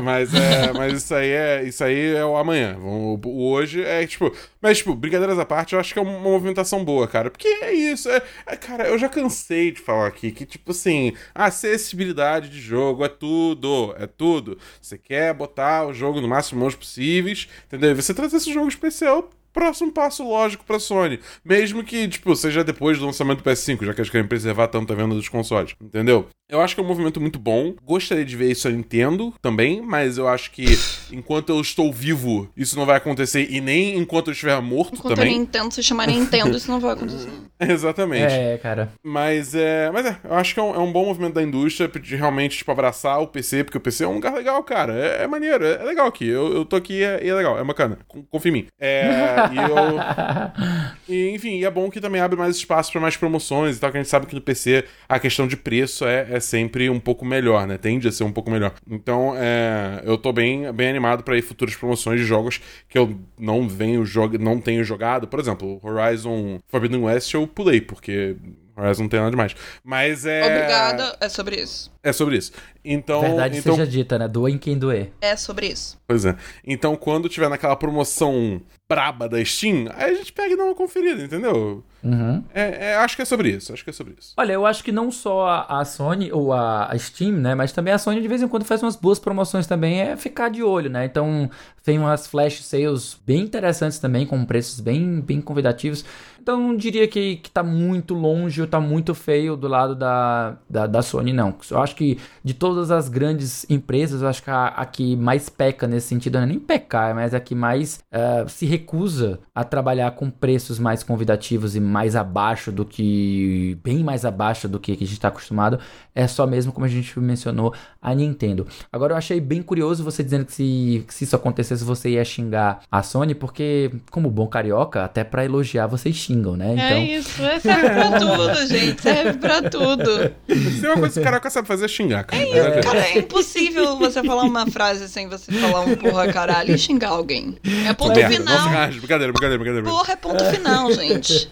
[0.02, 2.78] mas, é, mas isso aí é isso aí é o amanhã.
[2.80, 4.36] O, o hoje é tipo.
[4.62, 7.30] Mas, tipo, brincadeiras à parte, eu acho que é uma movimentação boa, cara.
[7.30, 8.10] Porque é isso.
[8.10, 13.06] É, é, cara, eu já cansei de falar aqui que, tipo assim, acessibilidade de jogo
[13.06, 13.94] é tudo.
[14.00, 14.58] É tudo.
[14.82, 17.92] Você quer botar o jogo no máximo longe possíveis, entendeu?
[17.92, 18.68] E você trazer esse jogo
[19.02, 19.26] yourself.
[19.56, 21.22] Próximo passo lógico pra Sony.
[21.44, 24.92] Mesmo que, tipo, seja depois do lançamento do PS5, já que eles querem preservar tanto
[24.92, 25.74] a venda dos consoles.
[25.82, 26.28] Entendeu?
[26.48, 27.74] Eu acho que é um movimento muito bom.
[27.84, 30.66] Gostaria de ver isso a Nintendo também, mas eu acho que
[31.12, 33.48] enquanto eu estou vivo, isso não vai acontecer.
[33.50, 35.34] E nem enquanto eu estiver morto enquanto também.
[35.34, 37.32] Enquanto a Nintendo se chamar Nintendo, isso não vai acontecer.
[37.60, 38.32] Exatamente.
[38.32, 38.92] É, cara.
[39.04, 39.90] Mas é.
[39.90, 42.58] Mas é, eu acho que é um, é um, bom movimento da indústria de realmente,
[42.58, 44.94] tipo, abraçar o PC, porque o PC é um lugar legal, cara.
[44.94, 46.28] É, é maneiro, é, é, legal aqui.
[46.28, 47.98] Eu, eu tô aqui e é, é, legal, é bacana.
[48.30, 48.68] Confia em mim.
[48.80, 49.06] É.
[49.52, 50.86] e eu.
[51.08, 53.98] E, enfim, é bom que também abre mais espaço para mais promoções e tal, que
[53.98, 57.24] a gente sabe que no PC a questão de preço é, é sempre um pouco
[57.24, 57.78] melhor, né?
[57.78, 58.74] Tende a ser um pouco melhor.
[58.90, 63.20] Então, é, eu tô bem, bem animado para ir futuras promoções de jogos que eu
[63.40, 65.28] não venho jog não tenho jogado.
[65.28, 68.36] Por exemplo, Horizon Forbidden West eu pulei, porque
[68.78, 69.56] Horizon não tem nada demais.
[69.84, 70.44] Mas é.
[70.44, 71.92] Obrigada, é sobre isso.
[72.04, 72.52] É sobre isso.
[72.84, 73.22] Então.
[73.22, 73.76] Verdade então...
[73.76, 74.28] seja dita, né?
[74.28, 75.12] Doa em quem doer.
[75.22, 75.98] É sobre isso.
[76.08, 76.36] Pois é.
[76.66, 80.76] Então, quando tiver naquela promoção braba da Steam, aí a gente pega e dá uma
[80.76, 81.84] conferida, entendeu?
[82.04, 82.44] Uhum.
[82.54, 84.34] É, é, acho que é sobre isso, acho que é sobre isso.
[84.38, 87.72] Olha, eu acho que não só a, a Sony ou a, a, Steam, né, mas
[87.72, 90.62] também a Sony de vez em quando faz umas boas promoções também, é ficar de
[90.62, 91.04] olho, né?
[91.04, 91.50] Então,
[91.84, 96.06] tem umas flash sales bem interessantes também, com preços bem, bem convidativos.
[96.46, 100.56] Então, não diria que, que tá muito longe ou tá muito feio do lado da,
[100.70, 101.56] da, da Sony, não.
[101.72, 105.50] Eu acho que de todas as grandes empresas, eu acho que a, a que mais
[105.50, 109.64] peca nesse sentido, não é nem pecar, mas a que mais uh, se recusa a
[109.64, 113.76] trabalhar com preços mais convidativos e mais abaixo do que.
[113.84, 115.80] bem mais abaixo do que a gente está acostumado,
[116.14, 118.68] é só mesmo, como a gente mencionou, a Nintendo.
[118.92, 122.24] Agora, eu achei bem curioso você dizendo que se, que se isso acontecesse, você ia
[122.24, 126.74] xingar a Sony, porque, como bom carioca, até para elogiar vocês xingam xingam, né?
[126.74, 126.86] Então...
[126.86, 130.34] É isso, é, serve pra tudo, gente, serve pra tudo.
[130.80, 132.42] Se é uma coisa que o carioca sabe fazer é xingar, cara.
[132.42, 136.74] É, isso, cara, é impossível você falar uma frase sem você falar um porra caralho
[136.74, 137.58] e xingar alguém.
[137.88, 138.70] É ponto Merda, final.
[138.70, 139.90] Nossa, brincadeira, brincadeira, brincadeira.
[139.90, 141.50] Porra é ponto final, gente.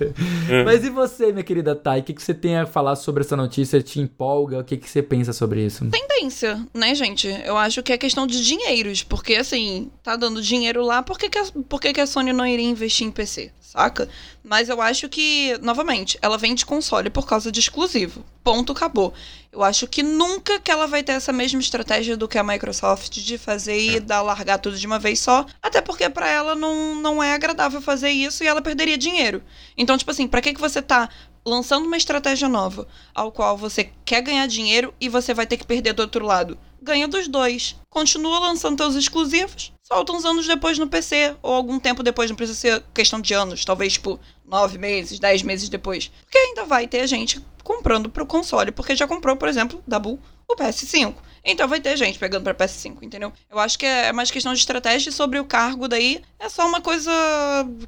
[0.65, 2.01] Mas e você, minha querida Thay?
[2.01, 3.81] O que, que você tem a falar sobre essa notícia?
[3.81, 4.59] Te empolga?
[4.59, 5.85] O que, que você pensa sobre isso?
[5.89, 7.27] Tendência, né, gente?
[7.45, 9.03] Eu acho que é questão de dinheiros.
[9.03, 12.33] Porque, assim, tá dando dinheiro lá, por que, que, a, por que, que a Sony
[12.33, 13.51] não iria investir em PC?
[13.73, 14.07] Saca?
[14.43, 18.25] Mas eu acho que, novamente, ela vende console por causa de exclusivo.
[18.43, 19.13] Ponto, acabou.
[19.49, 23.13] Eu acho que nunca que ela vai ter essa mesma estratégia do que a Microsoft
[23.13, 25.45] de fazer e dar largar tudo de uma vez só.
[25.61, 29.41] Até porque para ela não, não é agradável fazer isso e ela perderia dinheiro.
[29.77, 31.07] Então, tipo assim, pra que, que você tá
[31.45, 35.65] lançando uma estratégia nova, ao qual você quer ganhar dinheiro e você vai ter que
[35.65, 36.57] perder do outro lado?
[36.81, 37.75] Ganha dos dois.
[37.89, 42.35] Continua lançando seus exclusivos, solta uns anos depois no PC, ou algum tempo depois, não
[42.35, 46.11] precisa ser questão de anos, talvez, tipo, nove meses, dez meses depois.
[46.23, 50.19] Porque ainda vai ter gente comprando pro console, porque já comprou, por exemplo, da Bull,
[50.47, 51.13] o PS5.
[51.45, 53.31] Então vai ter gente pegando pra PS5, entendeu?
[53.51, 56.21] Eu acho que é mais questão de estratégia sobre o cargo daí.
[56.39, 57.11] É só uma coisa,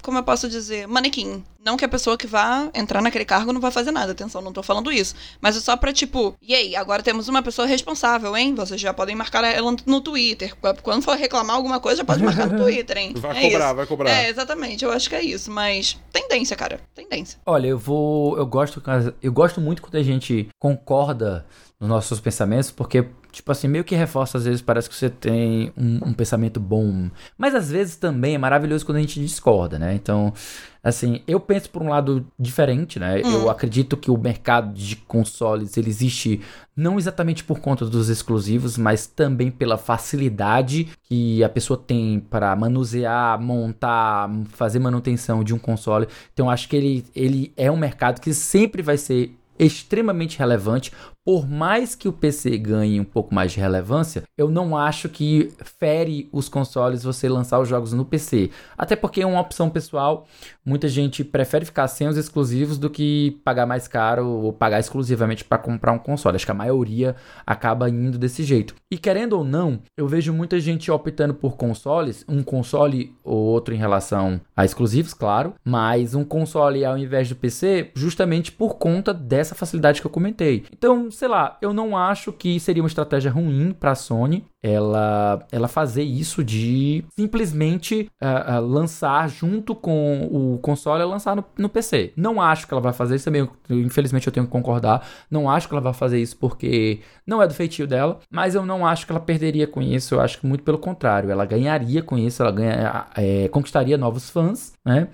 [0.01, 1.43] como eu posso dizer, manequim.
[1.65, 4.53] Não que a pessoa que vá entrar naquele cargo não vai fazer nada, atenção, não
[4.53, 5.15] tô falando isso.
[5.41, 8.53] Mas é só pra tipo, e aí, agora temos uma pessoa responsável, hein?
[8.53, 10.55] Vocês já podem marcar ela no Twitter.
[10.83, 13.13] Quando for reclamar alguma coisa, já pode marcar no Twitter, hein?
[13.17, 13.75] Vai é cobrar, isso.
[13.75, 14.11] vai cobrar.
[14.11, 15.49] É, exatamente, eu acho que é isso.
[15.49, 16.79] Mas tendência, cara.
[16.93, 17.39] Tendência.
[17.45, 18.37] Olha, eu vou.
[18.37, 18.83] Eu gosto,
[19.21, 21.47] eu gosto muito quando a gente concorda
[21.79, 25.71] nos nossos pensamentos, porque, tipo assim, meio que reforça, às vezes parece que você tem
[25.75, 27.09] um, um, pensamento bom.
[27.37, 29.93] Mas às vezes também é maravilhoso quando a gente discorda, né?
[29.93, 30.33] Então,
[30.81, 33.21] assim, eu penso por um lado diferente, né?
[33.25, 33.31] Hum.
[33.31, 36.39] Eu acredito que o mercado de consoles ele existe
[36.77, 42.55] não exatamente por conta dos exclusivos, mas também pela facilidade que a pessoa tem para
[42.55, 46.07] manusear, montar, fazer manutenção de um console.
[46.33, 50.91] Então, acho que ele, ele é um mercado que sempre vai ser extremamente relevante.
[51.25, 55.51] Por mais que o PC ganhe um pouco mais de relevância, eu não acho que
[55.63, 58.51] fere os consoles você lançar os jogos no PC.
[58.77, 60.27] Até porque é uma opção pessoal.
[60.63, 65.43] Muita gente prefere ficar sem os exclusivos do que pagar mais caro ou pagar exclusivamente
[65.43, 66.35] para comprar um console.
[66.35, 68.75] Acho que a maioria acaba indo desse jeito.
[68.91, 73.73] E querendo ou não, eu vejo muita gente optando por consoles, um console ou outro
[73.73, 79.11] em relação a exclusivos, claro, mas um console ao invés do PC, justamente por conta
[79.11, 80.65] dessa facilidade que eu comentei.
[80.71, 85.45] Então, sei lá, eu não acho que seria uma estratégia ruim para a Sony ela,
[85.51, 91.69] ela fazer isso de simplesmente uh, uh, lançar junto com o console, lançar no, no,
[91.69, 92.13] PC.
[92.17, 95.07] Não acho que ela vai fazer isso também, infelizmente eu tenho que concordar.
[95.29, 98.65] Não acho que ela vai fazer isso porque não é do feitio dela, mas eu
[98.65, 100.15] não acho que ela perderia com isso.
[100.15, 104.31] Eu acho que muito pelo contrário, ela ganharia com isso, ela ganha, é, conquistaria novos
[104.31, 105.09] fãs, né?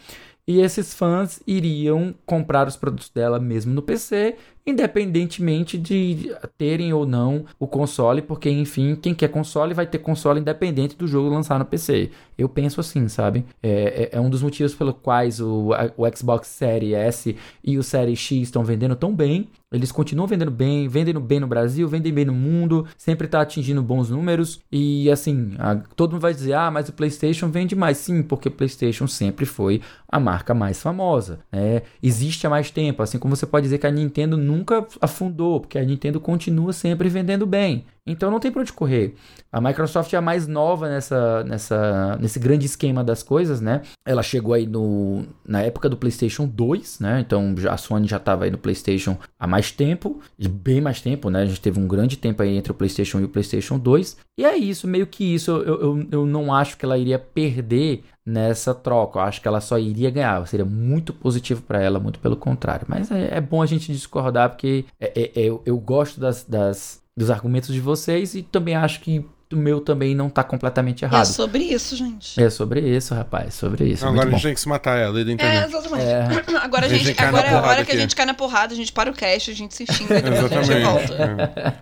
[0.48, 4.36] E esses fãs iriam comprar os produtos dela mesmo no PC
[4.66, 10.40] independentemente de terem ou não o console, porque enfim, quem quer console vai ter console
[10.40, 12.12] independente do jogo lançar no PC.
[12.38, 13.46] Eu penso assim, sabe?
[13.62, 17.84] É, é, é um dos motivos pelo quais o, o Xbox Series S e o
[17.84, 19.48] Series X estão vendendo tão bem.
[19.72, 23.82] Eles continuam vendendo bem, vendendo bem no Brasil, vendem bem no mundo, sempre está atingindo
[23.82, 24.60] bons números.
[24.70, 27.98] E assim, a, todo mundo vai dizer: ah, mas o PlayStation vende mais.
[27.98, 31.40] Sim, porque o PlayStation sempre foi a marca mais famosa.
[31.50, 31.84] Né?
[32.04, 35.80] Existe há mais tempo, assim como você pode dizer que a Nintendo nunca afundou, porque
[35.80, 37.86] a Nintendo continua sempre vendendo bem.
[38.06, 39.14] Então não tem para onde correr.
[39.52, 43.84] A Microsoft é a mais nova nessa, nessa, nesse grande esquema das coisas, né?
[44.04, 47.20] Ela chegou aí no, na época do PlayStation 2, né?
[47.20, 51.44] Então a Sony já estava aí no PlayStation há mais tempo, bem mais tempo, né?
[51.44, 54.18] A gente teve um grande tempo aí entre o PlayStation e o PlayStation 2.
[54.40, 55.52] E é isso, meio que isso.
[55.52, 59.20] Eu, eu, eu não acho que ela iria perder nessa troca.
[59.20, 60.46] Eu acho que ela só iria ganhar.
[60.48, 62.86] Seria muito positivo para ela, muito pelo contrário.
[62.90, 66.44] Mas é, é, bom a gente discordar, porque é, é, é eu, eu gosto das,
[66.44, 71.04] das dos argumentos de vocês e também acho que o meu também não tá completamente
[71.04, 71.22] errado.
[71.22, 72.42] É sobre isso, gente.
[72.42, 73.54] É sobre isso, rapaz.
[73.54, 74.06] Sobre isso.
[74.06, 75.64] Agora a gente tem que se matar ela da internet.
[75.64, 76.06] É, exatamente.
[76.06, 76.58] É.
[76.62, 78.74] Agora a gente, a gente agora é a hora que a gente cai na porrada,
[78.74, 81.14] a gente para o cast, a gente se xinga e depois a gente volta.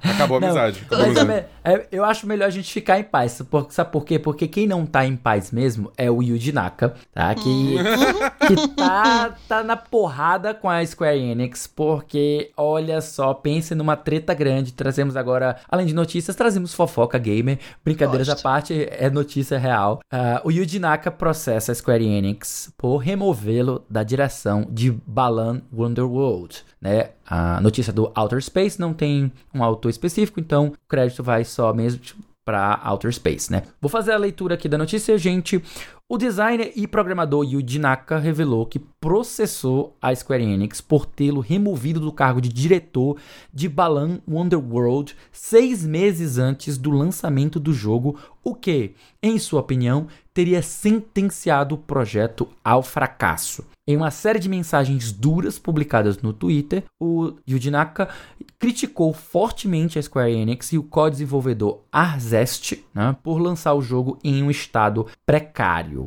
[0.04, 0.10] É.
[0.12, 0.82] Acabou a amizade.
[0.86, 1.46] Acabou a amizade.
[1.64, 3.42] É, eu acho melhor a gente ficar em paz.
[3.70, 4.18] Sabe por quê?
[4.18, 7.34] Porque quem não tá em paz mesmo é o Yuji Naka, tá?
[7.36, 7.78] Que, hum.
[8.48, 14.34] que tá, tá na porrada com a Square Enix, porque, olha só, pense numa treta
[14.34, 14.74] grande.
[14.74, 17.59] Trazemos agora, além de notícias, trazemos fofoca gamer.
[17.84, 18.40] Brincadeiras Gosto.
[18.40, 20.00] à parte, é notícia real.
[20.12, 26.64] Uh, o Yuji Naka processa a Square Enix por removê-lo da direção de Balan Wonderworld,
[26.82, 27.12] né?
[27.26, 31.74] A notícia do Outer Space não tem um autor específico, então o crédito vai só
[31.74, 32.02] mesmo
[32.44, 33.64] para Outer Space, né?
[33.80, 35.64] Vou fazer a leitura aqui da notícia, gente.
[36.12, 42.00] O designer e programador Yuji Naka revelou que processou a Square Enix por tê-lo removido
[42.00, 43.18] do cargo de diretor
[43.54, 50.08] de Balan Wonderworld seis meses antes do lançamento do jogo, o que, em sua opinião,
[50.34, 53.64] teria sentenciado o projeto ao fracasso.
[53.90, 58.08] Em uma série de mensagens duras publicadas no Twitter, o Yuji Naka
[58.60, 64.44] criticou fortemente a Square Enix e o co-desenvolvedor Arzest né, por lançar o jogo em
[64.44, 65.99] um estado precário.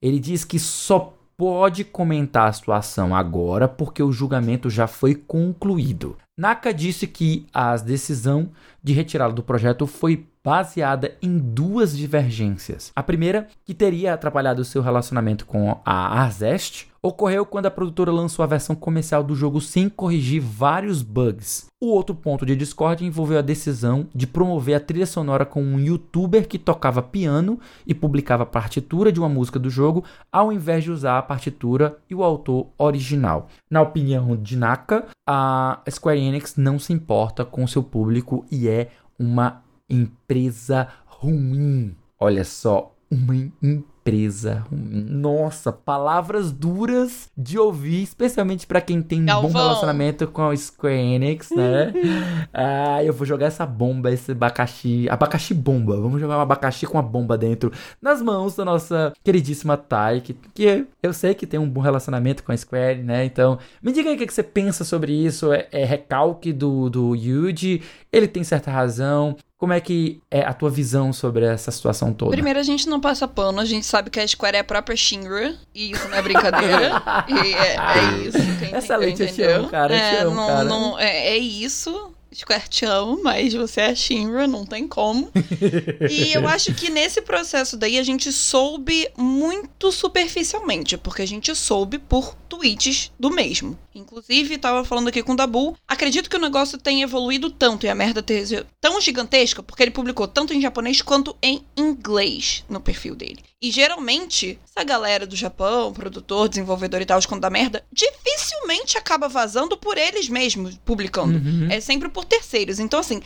[0.00, 6.16] Ele diz que só pode comentar a situação agora porque o julgamento já foi concluído.
[6.36, 8.50] Naka disse que a decisão
[8.82, 12.92] de retirá-lo do projeto foi baseada em duas divergências.
[12.94, 18.42] A primeira, que teria atrapalhado seu relacionamento com a Arzest, ocorreu quando a produtora lançou
[18.42, 21.66] a versão comercial do jogo sem corrigir vários bugs.
[21.80, 25.78] O outro ponto de discórdia envolveu a decisão de promover a trilha sonora com um
[25.78, 30.82] youtuber que tocava piano e publicava a partitura de uma música do jogo, ao invés
[30.82, 33.48] de usar a partitura e o autor original.
[33.70, 38.90] Na opinião de Naka, a Square Enix não se importa com seu público e é
[39.18, 41.96] uma empresa ruim.
[42.18, 45.04] Olha só, uma empresa ruim.
[45.08, 50.96] Nossa, palavras duras de ouvir, especialmente para quem tem um bom relacionamento com a Square
[50.96, 51.92] Enix, né?
[52.52, 56.00] ah, eu vou jogar essa bomba, esse abacaxi, abacaxi bomba.
[56.00, 60.34] Vamos jogar um abacaxi com a bomba dentro nas mãos da nossa queridíssima Tai, que,
[60.54, 63.24] que eu sei que tem um bom relacionamento com a Square, né?
[63.24, 65.52] Então, me diga aí o que, você pensa sobre isso.
[65.52, 67.82] É, é recalque do, do Yuji?
[68.12, 69.36] Ele tem certa razão?
[69.58, 72.30] Como é que é a tua visão sobre essa situação toda?
[72.30, 74.96] Primeiro, a gente não passa pano, a gente sabe que a Square é a própria
[74.96, 77.02] Shinra, e isso não é brincadeira.
[77.26, 78.38] e é, é isso.
[78.76, 79.92] Excelente, eu te amo, cara.
[79.92, 80.64] Eu é, te amo, não, cara.
[80.64, 82.14] Não, é, é isso.
[82.32, 85.28] Square te amo, mas você é Shinra, não tem como.
[86.08, 91.52] e eu acho que nesse processo daí a gente soube muito superficialmente, porque a gente
[91.56, 93.78] soube por tweets do mesmo.
[93.94, 97.88] Inclusive, tava falando aqui com o Dabu, acredito que o negócio tenha evoluído tanto e
[97.88, 102.64] a merda ter sido tão gigantesca, porque ele publicou tanto em japonês quanto em inglês
[102.68, 103.42] no perfil dele.
[103.60, 109.28] E geralmente, essa galera do Japão, produtor, desenvolvedor e tal, quando dá merda, dificilmente acaba
[109.28, 111.38] vazando por eles mesmos, publicando.
[111.38, 111.66] Uhum.
[111.68, 112.78] É sempre por terceiros.
[112.78, 113.20] Então, assim,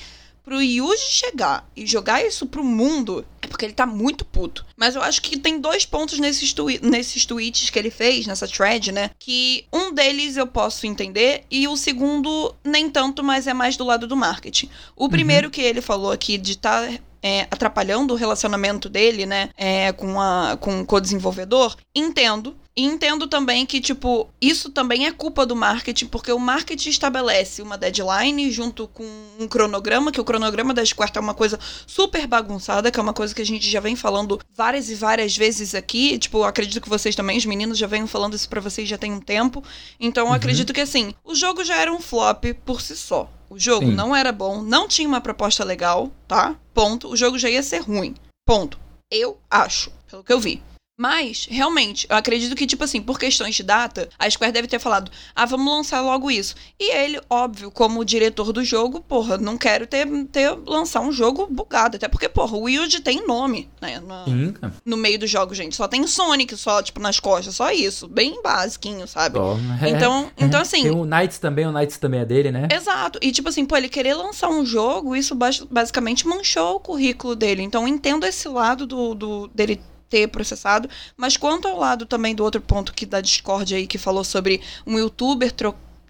[0.44, 4.64] pro Yuji chegar e jogar isso pro mundo, é porque ele tá muito puto.
[4.76, 8.48] Mas eu acho que tem dois pontos nesses, twi nesses tweets que ele fez, nessa
[8.48, 9.10] thread, né?
[9.18, 13.84] Que um deles eu posso entender e o segundo nem tanto, mas é mais do
[13.84, 14.68] lado do marketing.
[14.96, 19.50] O primeiro que ele falou aqui de estar tá é, atrapalhando o relacionamento dele, né,
[19.56, 22.56] é, com, a, com o co-desenvolvedor, entendo.
[22.74, 27.60] E entendo também que, tipo, isso também é culpa do marketing, porque o marketing estabelece
[27.60, 29.04] uma deadline junto com
[29.38, 33.12] um cronograma, que o cronograma da Square é uma coisa super bagunçada, que é uma
[33.12, 36.18] coisa que a gente já vem falando várias e várias vezes aqui.
[36.18, 39.12] Tipo, acredito que vocês também, os meninos, já vêm falando isso pra vocês já tem
[39.12, 39.62] um tempo.
[40.00, 43.30] Então, eu acredito que, assim, o jogo já era um flop por si só.
[43.50, 43.94] O jogo Sim.
[43.94, 46.56] não era bom, não tinha uma proposta legal, tá?
[46.72, 47.08] Ponto.
[47.08, 48.14] O jogo já ia ser ruim.
[48.46, 48.80] Ponto.
[49.10, 50.62] Eu acho, pelo que eu vi.
[51.02, 54.78] Mas, realmente, eu acredito que, tipo assim, por questões de data, a Square deve ter
[54.78, 56.54] falado, ah, vamos lançar logo isso.
[56.78, 61.48] E ele, óbvio, como diretor do jogo, porra, não quero ter, ter lançar um jogo
[61.50, 61.96] bugado.
[61.96, 63.98] Até porque, porra, o Yuji tem nome, né?
[63.98, 65.74] No, Sim, no meio do jogo, gente.
[65.74, 68.06] Só tem Sonic, só, tipo, nas costas, só isso.
[68.06, 69.40] Bem basiquinho, sabe?
[69.40, 70.82] Ó, Então, então assim.
[70.82, 72.68] Tem o Knights também, o Knights também é dele, né?
[72.72, 73.18] Exato.
[73.20, 77.34] E, tipo assim, pô, ele querer lançar um jogo, isso bas- basicamente manchou o currículo
[77.34, 77.60] dele.
[77.60, 79.80] Então, entendo esse lado do, do dele
[80.12, 80.90] ter processado.
[81.16, 84.60] Mas quanto ao lado também do outro ponto que da Discord aí, que falou sobre
[84.86, 85.50] um youtuber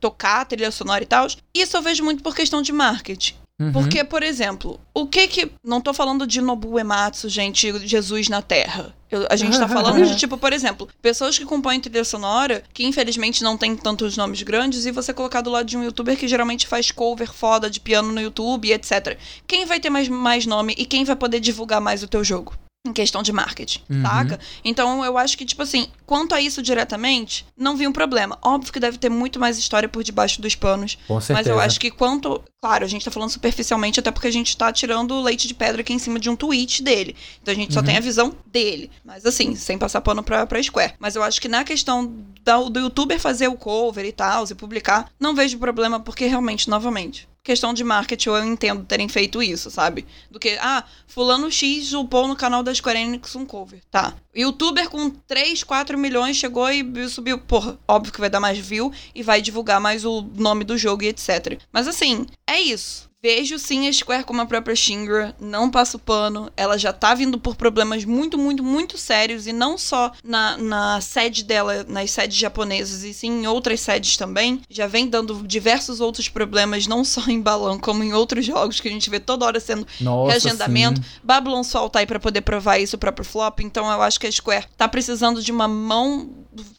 [0.00, 3.34] tocar trilha sonora e tal, isso eu vejo muito por questão de marketing.
[3.60, 3.70] Uhum.
[3.70, 5.52] Porque, por exemplo, o que que.
[5.64, 8.92] Não tô falando de Nobu Ematsu, gente, Jesus na Terra.
[9.08, 12.84] Eu- a gente tá falando de, tipo, por exemplo, pessoas que compõem trilha sonora, que
[12.84, 16.26] infelizmente não tem tantos nomes grandes, e você colocar do lado de um youtuber que
[16.26, 19.16] geralmente faz cover foda de piano no YouTube, etc.
[19.46, 22.54] Quem vai ter mais, mais nome e quem vai poder divulgar mais o teu jogo?
[22.84, 24.02] Em questão de marketing, Uhum.
[24.02, 24.40] saca?
[24.64, 28.36] Então eu acho que, tipo assim, quanto a isso diretamente, não vi um problema.
[28.42, 30.98] Óbvio que deve ter muito mais história por debaixo dos panos.
[31.06, 31.32] Com certeza.
[31.38, 32.42] Mas eu acho que quanto.
[32.60, 35.54] Claro, a gente tá falando superficialmente, até porque a gente tá tirando o leite de
[35.54, 37.14] pedra aqui em cima de um tweet dele.
[37.40, 37.86] Então a gente só Uhum.
[37.86, 38.90] tem a visão dele.
[39.04, 40.94] Mas assim, sem passar pano pra, pra Square.
[40.98, 42.12] Mas eu acho que na questão
[42.42, 46.68] da- do youtuber fazer o cover e tal, e publicar, não vejo problema, porque realmente,
[46.68, 47.28] novamente.
[47.44, 50.06] Questão de marketing, eu entendo terem feito isso, sabe?
[50.30, 53.80] Do que, ah, fulano X upou no canal da Square Enix um cover.
[53.90, 54.14] Tá.
[54.34, 57.38] Youtuber com 3, 4 milhões chegou e subiu.
[57.38, 61.02] Porra, óbvio que vai dar mais view e vai divulgar mais o nome do jogo
[61.02, 61.58] e etc.
[61.72, 63.11] Mas assim, é isso.
[63.24, 66.50] Vejo sim a Square como a própria Shingra, não passo pano.
[66.56, 71.00] Ela já tá vindo por problemas muito, muito, muito sérios, e não só na, na
[71.00, 74.60] sede dela, nas sedes japonesas, e sim em outras sedes também.
[74.68, 78.88] Já vem dando diversos outros problemas, não só em Balão, como em outros jogos que
[78.88, 81.00] a gente vê toda hora sendo Nossa, reagendamento.
[81.00, 81.08] sim.
[81.22, 84.26] Babylon Sol tá aí pra poder provar isso o próprio flop, então eu acho que
[84.26, 86.28] a Square tá precisando de uma mão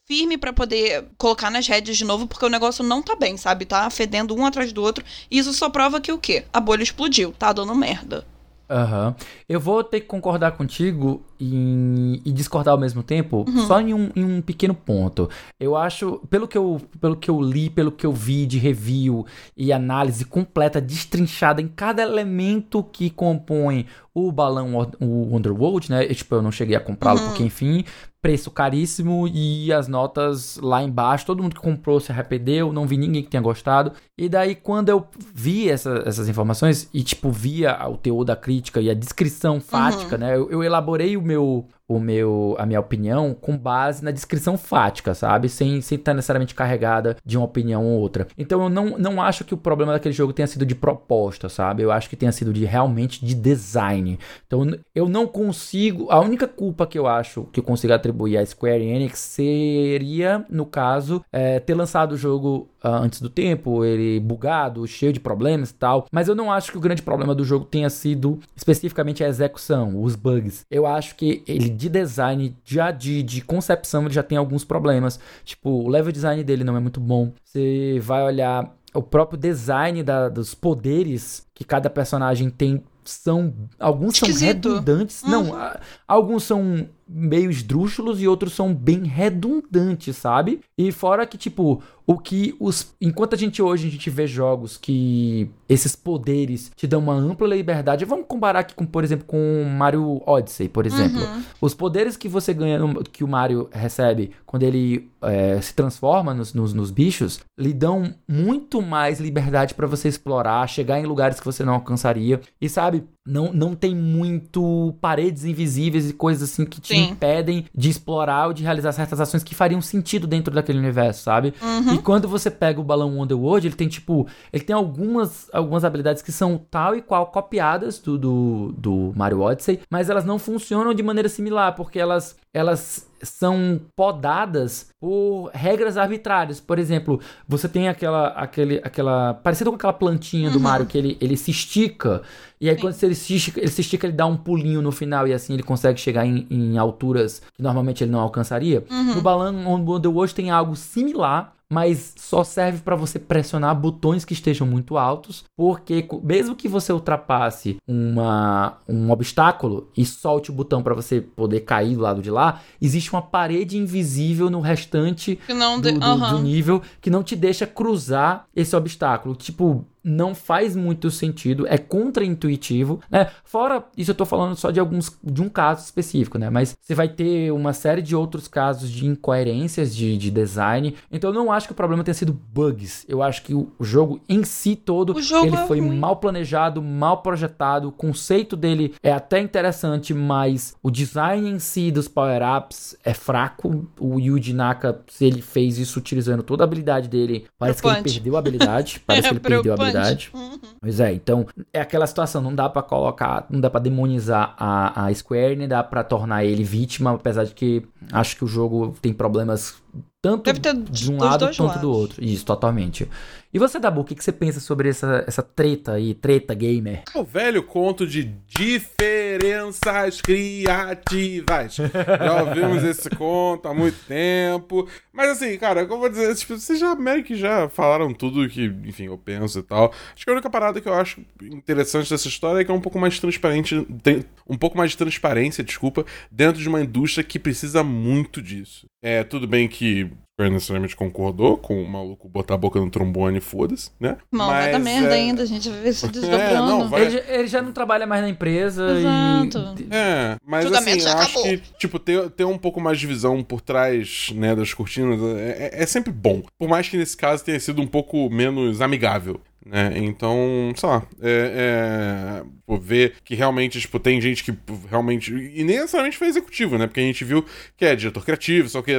[0.08, 3.66] firme pra poder colocar nas rédeas de novo, porque o negócio não tá bem, sabe?
[3.66, 5.04] Tá fedendo um atrás do outro.
[5.30, 6.46] E isso só prova que o quê?
[6.54, 8.26] A bolha explodiu, tá dando merda.
[8.70, 9.14] Aham.
[9.48, 14.10] Eu vou ter que concordar contigo em- e discordar ao mesmo tempo, só em um,
[14.16, 15.30] em um pequeno ponto.
[15.60, 19.28] Eu acho, pelo que eu, pelo que eu li, pelo que eu vi de review
[19.56, 26.06] e análise completa, destrinchada em cada elemento que compõe o balão o Wonderworld, né?
[26.06, 27.84] E, tipo, eu não cheguei a comprá-lo porque, enfim,
[28.22, 31.26] preço caríssimo e as notas lá embaixo.
[31.26, 33.92] Todo mundo que comprou se arrependeu, não vi ninguém que tenha gostado.
[34.18, 38.80] E daí, quando eu vi essa- essas informações e, tipo, via o teor da crítica
[38.80, 40.36] e a descrição fática, né?
[40.38, 45.14] Eu, eu elaborei o meu, o meu, a minha opinião com base na descrição fática,
[45.14, 45.50] sabe?
[45.50, 48.28] Sem estar sem tá necessariamente carregada de uma opinião ou outra.
[48.38, 51.84] Então, eu não, não acho que o problema daquele jogo tenha sido de proposta, sabe?
[51.84, 54.18] Eu acho que tenha sido de realmente de design.
[54.48, 54.66] Então,
[54.96, 56.08] eu não consigo.
[56.10, 60.66] A única culpa que eu acho que eu consigo atribuir à Square Enix seria, no
[60.66, 65.74] caso, é, ter lançado o jogo antes do tempo, ele bugado, cheio de problemas e
[65.76, 66.06] tal.
[66.12, 70.02] Mas eu não acho que o grande problema do jogo tenha sido especificamente a execução,
[70.02, 70.66] os bugs.
[70.70, 75.20] Eu acho que ele de design, já de, de concepção, ele já tem alguns problemas.
[75.46, 77.32] Tipo, o level design dele não é muito bom.
[77.44, 84.16] Você vai olhar o próprio design da- dos poderes que cada personagem tem são alguns
[84.18, 84.70] são Esquisito.
[84.70, 85.78] redundantes não a-
[86.08, 92.18] alguns são meio esdrúxulos e outros são bem redundantes sabe e fora que tipo o
[92.18, 97.00] que os enquanto a gente hoje a gente vê jogos que esses poderes te dão
[97.00, 101.22] uma ampla liberdade vamos comparar aqui com por exemplo com Mario Odyssey por exemplo
[101.62, 106.34] os poderes que você ganha no- que o Mario recebe quando ele é, se transforma
[106.34, 111.40] nos, nos, nos bichos lhe dão muito mais liberdade pra você explorar, chegar em lugares
[111.40, 112.42] que você não alcançaria.
[112.60, 117.12] E sabe, não, não tem muito paredes invisíveis e coisas assim que te Sim.
[117.12, 121.54] impedem de explorar ou de realizar certas ações que fariam sentido dentro daquele universo, sabe?
[121.62, 121.93] Uhum.
[121.94, 124.28] E quando você pega o balão Wonderworld, ele tem tipo.
[124.52, 129.42] Ele tem algumas, algumas habilidades que são tal e qual copiadas do, do, do Mario
[129.42, 135.98] Odyssey, mas elas não funcionam de maneira similar, porque elas, elas são podadas por regras
[135.98, 136.60] arbitrárias.
[136.60, 138.28] Por exemplo, você tem aquela.
[138.30, 142.22] aquele, aquela parecido com aquela plantinha do Mario que ele, ele se estica.
[142.60, 145.28] E aí, quando ele se, estica, ele se estica, ele dá um pulinho no final
[145.28, 148.86] e assim ele consegue chegar em, em alturas que normalmente ele não alcançaria.
[148.90, 154.68] No Balão Wonderworld tem algo similar, mas só serve para você pressionar botões que estejam
[154.68, 160.94] muito altos, porque mesmo que você ultrapasse uma, um obstáculo e solte o botão para
[160.94, 165.80] você poder cair do lado de lá, existe uma parede invisível no restante Que não
[165.82, 166.00] do, do-
[166.38, 169.36] do nível que não te deixa cruzar esse obstáculo.
[169.36, 173.30] Tipo, não faz muito sentido, é contraintuitivo, né?
[173.44, 176.50] Fora isso, eu tô falando só de alguns de um caso específico, né?
[176.50, 180.96] Mas você vai ter uma série de outros casos de incoerências de, de design.
[181.12, 183.06] Então eu não acho que o problema tenha sido bugs.
[183.08, 185.98] Eu acho que o, o jogo em si todo ele é foi ruim.
[185.98, 187.88] mal planejado, mal projetado.
[187.88, 193.86] O conceito dele é até interessante, mas o design em si dos power-ups é fraco.
[194.00, 198.02] O Yuji Naka, se ele fez isso utilizando toda a habilidade dele, parece que ele
[198.02, 199.02] perdeu a habilidade.
[199.06, 199.93] Parece que ele perdeu a Preocupante.
[200.00, 200.32] Habilidade.
[200.34, 200.60] Uhum.
[200.80, 205.06] Pois é, então é aquela situação, não dá pra colocar, não dá pra demonizar a,
[205.06, 208.96] a Square, nem dá pra tornar ele vítima, apesar de que acho que o jogo
[209.02, 209.76] tem problemas
[210.22, 210.52] tanto
[210.90, 211.84] de um lado quanto do lados.
[211.84, 212.24] outro.
[212.24, 213.10] Isso, totalmente.
[213.54, 217.04] E você, Dabu, o que, que você pensa sobre essa, essa treta aí, treta gamer?
[217.14, 221.76] O velho conto de diferenças criativas.
[221.76, 224.90] Já ouvimos esse conto há muito tempo.
[225.14, 228.50] Mas assim, cara, como eu vou dizer, tipo, vocês já meio que já falaram tudo
[228.50, 229.94] que, enfim, eu penso e tal.
[230.16, 232.82] Acho que a única parada que eu acho interessante dessa história é que é um
[232.82, 237.38] pouco mais transparente, tem um pouco mais de transparência, desculpa, dentro de uma indústria que
[237.38, 238.88] precisa muito disso.
[239.00, 243.38] É, tudo bem que Square necessariamente concordou com o maluco botar a boca no trombone
[243.38, 244.18] e foda-se, né?
[244.32, 246.44] Não, vai dar Mas, merda é, ainda, a gente vai ver se desdobrando.
[246.44, 249.76] É, não, vai- Ele, já- ele já não trabalha mais na empresa Exato.
[249.80, 249.88] e.
[249.96, 251.44] É, mas assim, acho acabou.
[251.44, 255.70] que, tipo, ter, ter um pouco mais de visão por trás, né, das cortinas é,
[255.72, 256.42] é- é sempre bom.
[256.58, 259.94] Por mais que nesse caso tenha sido um pouco menos amigável, né?
[259.96, 264.54] Então, sei lá, é, é, ver que realmente, tipo, tem gente que
[264.90, 266.88] realmente, e nem necessariamente foi executivo, né?
[266.88, 267.46] Porque a gente viu
[267.78, 268.92] que é diretor criativo, só que,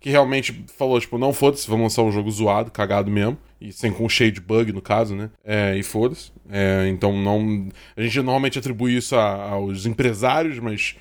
[0.00, 3.92] que realmente falou, tipo, não foda-se, vamos lançar um jogo zoado, cagado mesmo, e sem
[3.92, 5.30] com cheio de bug, no caso, né?
[5.44, 6.32] É, e foda-se.
[6.50, 10.96] É, então, não, a gente normalmente atribui isso a, aos empresários, mas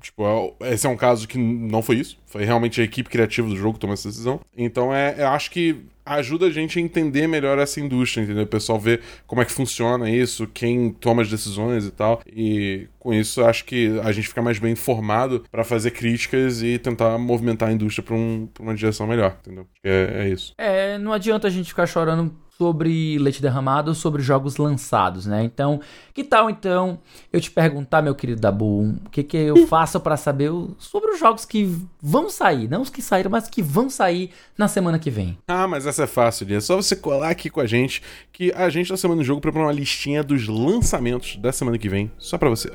[0.00, 2.18] tipo, é, esse é um caso que não foi isso.
[2.26, 4.40] Foi realmente a equipe criativa do jogo tomou essa decisão.
[4.56, 8.44] Então, é, eu acho que ajuda a gente a entender melhor essa indústria, entendeu?
[8.44, 12.22] O pessoal ver como é que funciona isso, quem toma as decisões e tal.
[12.26, 16.78] E com isso, acho que a gente fica mais bem informado para fazer críticas e
[16.78, 19.66] tentar movimentar a indústria para um, uma direção melhor, entendeu?
[19.84, 20.54] É, é isso.
[20.56, 25.44] É, não adianta a gente ficar chorando sobre leite derramado, sobre jogos lançados, né?
[25.44, 25.80] Então,
[26.12, 26.98] que tal então
[27.32, 31.20] eu te perguntar, meu querido Dabu, o que que eu faço para saber sobre os
[31.20, 35.08] jogos que vão sair, não os que saíram, mas que vão sair na semana que
[35.08, 35.38] vem?
[35.46, 38.02] Ah, mas essa é fácil, é só você colar aqui com a gente
[38.32, 41.88] que a gente na semana do jogo preparou uma listinha dos lançamentos da semana que
[41.88, 42.70] vem, só para você.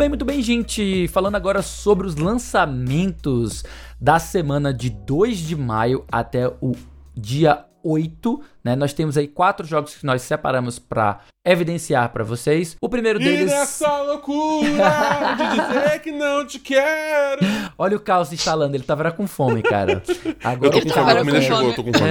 [0.00, 1.06] Bem, muito bem, gente.
[1.08, 3.62] Falando agora sobre os lançamentos
[4.00, 6.72] da semana de 2 de maio até o
[7.14, 8.76] dia 8, né?
[8.76, 12.76] Nós temos aí quatro jogos que nós separamos para evidenciar para vocês.
[12.80, 13.50] O primeiro deles.
[13.50, 17.40] E nessa loucura de dizer que não te quero.
[17.78, 20.02] Olha o caos instalando, ele tava com fome, cara.
[20.44, 22.10] Agora eu tô com fome, a comida chegou, eu tô com fome.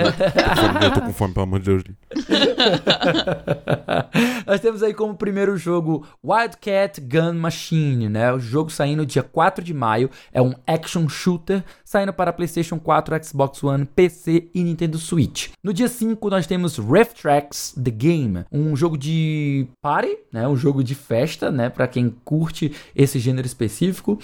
[0.84, 1.84] Eu tô com fome, pelo amor de Deus.
[4.48, 8.34] Nós temos aí como primeiro jogo Wildcat Gun Machine, né?
[8.34, 13.24] O jogo saindo dia 4 de maio, é um action shooter, saindo para PlayStation 4,
[13.24, 15.50] Xbox One, PC e Nintendo Switch.
[15.64, 20.48] No dia 5 nós temos Rift Tracks The Game, um jogo de party, né?
[20.48, 21.70] Um jogo de festa, né?
[21.70, 24.20] Para quem curte esse gênero específico.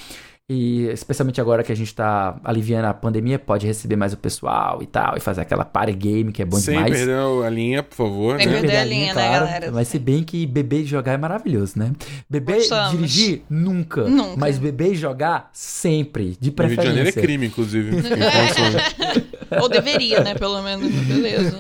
[0.48, 4.84] E especialmente agora que a gente tá aliviando a pandemia, pode receber mais o pessoal
[4.84, 6.96] e tal, e fazer aquela party game que é bom Sem demais.
[6.96, 8.38] Sem perder a linha, por favor.
[8.38, 8.60] Sem né?
[8.60, 9.46] perder a linha, né, claro.
[9.46, 9.72] galera?
[9.72, 11.94] Mas se bem que beber e jogar é maravilhoso, né?
[12.30, 14.04] Beber e dirigir, nunca.
[14.04, 14.38] nunca.
[14.38, 16.38] Mas beber e jogar, sempre.
[16.40, 16.92] De preferência.
[16.92, 17.92] No Rio de Janeiro é crime, inclusive.
[19.62, 20.36] Ou deveria, né?
[20.36, 20.92] Pelo menos.
[20.92, 21.58] Beleza.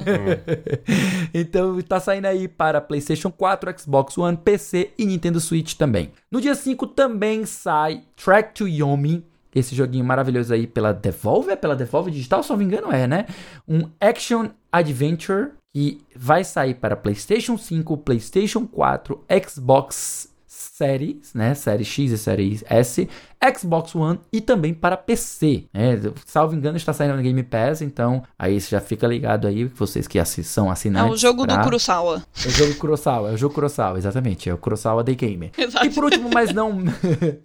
[1.33, 6.11] então tá saindo aí para PlayStation 4, Xbox One, PC e Nintendo Switch também.
[6.35, 9.25] No dia 5 também sai Track to Yomi,
[9.55, 13.07] esse joguinho maravilhoso aí pela Devolver, é pela Devolver Digital, se não me engano é,
[13.07, 13.25] né?
[13.65, 21.55] Um Action Adventure que vai sair para PlayStation 5, PlayStation 4, Xbox Series, né?
[21.55, 23.07] Série X e Série S,
[23.55, 25.65] Xbox One e também para PC.
[25.73, 25.99] Né?
[26.25, 30.07] Salvo engano, está saindo no Game Pass, então aí você já fica ligado aí, vocês
[30.07, 31.11] que são assinantes.
[31.11, 31.57] É o jogo pra...
[31.57, 32.23] do Kurosawa.
[32.43, 34.49] É o jogo Kurosawa, é o jogo Kurosawa, exatamente.
[34.49, 35.51] É o Kurosawa The Game.
[35.57, 35.85] Exato.
[35.85, 36.75] E por último, mas não.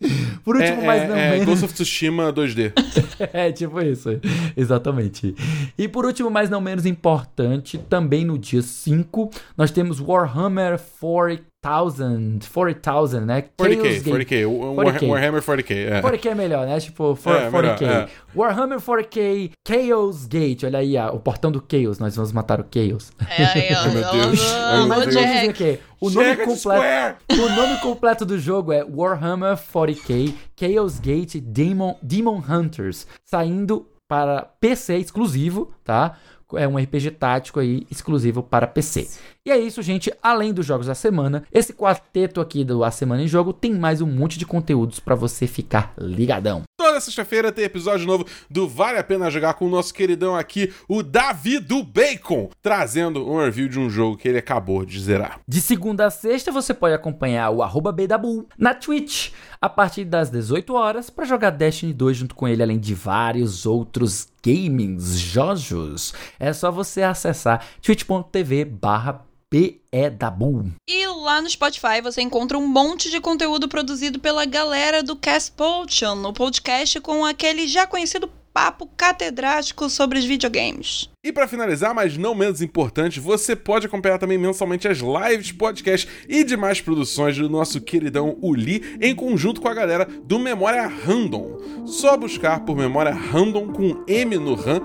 [0.45, 1.17] por último, é, mas não.
[1.17, 2.73] É, é Ghost of Tsushima 2D.
[3.33, 4.09] é, tipo isso.
[4.57, 5.35] Exatamente.
[5.77, 11.51] E por último, mas não menos importante, também no dia 5, nós temos Warhammer 40
[11.63, 13.45] 40,000, 40,000, né?
[13.59, 15.09] 40k, 40k, 40K.
[15.09, 15.90] Warhammer 40k.
[15.91, 16.01] É.
[16.01, 16.79] 40k é melhor, né?
[16.79, 17.81] Tipo, for, é, 40k.
[17.81, 18.09] Melhor, é.
[18.35, 20.65] Warhammer 40k, Chaos Gate.
[20.65, 21.99] Olha aí, ó, o portão do Chaos.
[21.99, 23.13] Nós vamos matar o Chaos.
[23.37, 23.89] É, aí, ó.
[23.91, 24.41] Meu Deus.
[24.89, 25.81] Mas eu vou dizer aqui.
[26.01, 32.43] O nome, completo, o nome completo do jogo é Warhammer 40k, Chaos Gate Demon, Demon
[32.49, 33.07] Hunters.
[33.25, 36.17] Saindo para PC exclusivo, tá?
[36.57, 39.09] É um RPG tático aí exclusivo para PC.
[39.45, 40.13] E é isso, gente.
[40.23, 44.03] Além dos jogos da semana, esse quarteto aqui do A Semana em Jogo tem mais
[44.03, 46.63] um monte de conteúdos para você ficar ligadão.
[46.77, 50.73] Toda sexta-feira tem episódio novo do Vale a Pena Jogar com o nosso queridão aqui,
[50.87, 55.41] o Davi do Bacon, trazendo um review de um jogo que ele acabou de zerar.
[55.49, 59.31] De segunda a sexta você pode acompanhar o arroba Bedabu na Twitch
[59.61, 63.67] a partir das 18 horas para jogar Destiny 2 junto com ele, além de vários
[63.67, 66.13] outros gamings, jogos.
[66.39, 69.81] É só você acessar twitch.tv barra BE
[70.17, 70.71] da Boom.
[70.89, 75.51] E lá no Spotify você encontra um monte de conteúdo produzido pela galera do Cast
[75.53, 81.09] Potion, no podcast com aquele já conhecido papo catedrático sobre os videogames.
[81.25, 86.11] E para finalizar, mas não menos importante, você pode acompanhar também mensalmente as lives, podcasts
[86.29, 91.59] e demais produções do nosso queridão Uli em conjunto com a galera do Memória Random.
[91.87, 94.81] Só buscar por Memória Random com M no RAM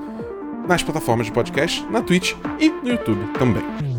[0.68, 3.95] nas plataformas de podcast, na Twitch e no YouTube também.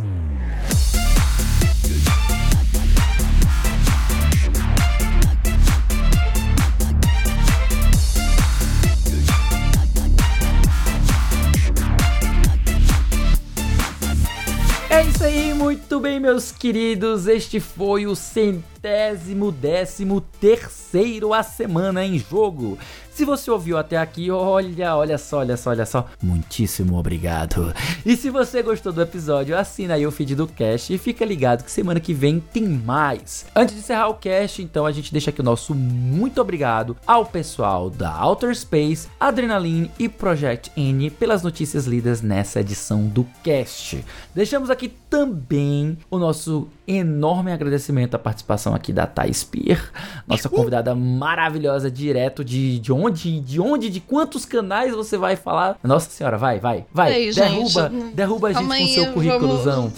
[15.77, 17.27] Muito bem, meus queridos.
[17.27, 22.79] Este foi o centésimo centésimo décimo terceiro A Semana em Jogo.
[23.17, 26.07] Se você ouviu até aqui, olha, olha só, olha só, olha só.
[26.23, 27.73] Muitíssimo obrigado.
[28.05, 31.65] E se você gostou do episódio, assina aí o feed do cast e fica ligado
[31.65, 33.47] que semana que vem tem mais.
[33.57, 37.25] Antes de encerrar o cast, então a gente deixa aqui o nosso muito obrigado ao
[37.25, 44.05] pessoal da Outer Space, Adrenaline e Project N pelas notícias lidas nessa edição do cast.
[44.35, 49.91] Deixamos aqui também o nosso enorme agradecimento à participação aqui da Thais Spear,
[50.27, 55.79] nossa convidada maravilhosa direto de, de onde, de onde, de quantos canais você vai falar?
[55.83, 59.93] Nossa senhora, vai, vai, vai, Ei, derruba, gente, derruba a gente com seu currículozão.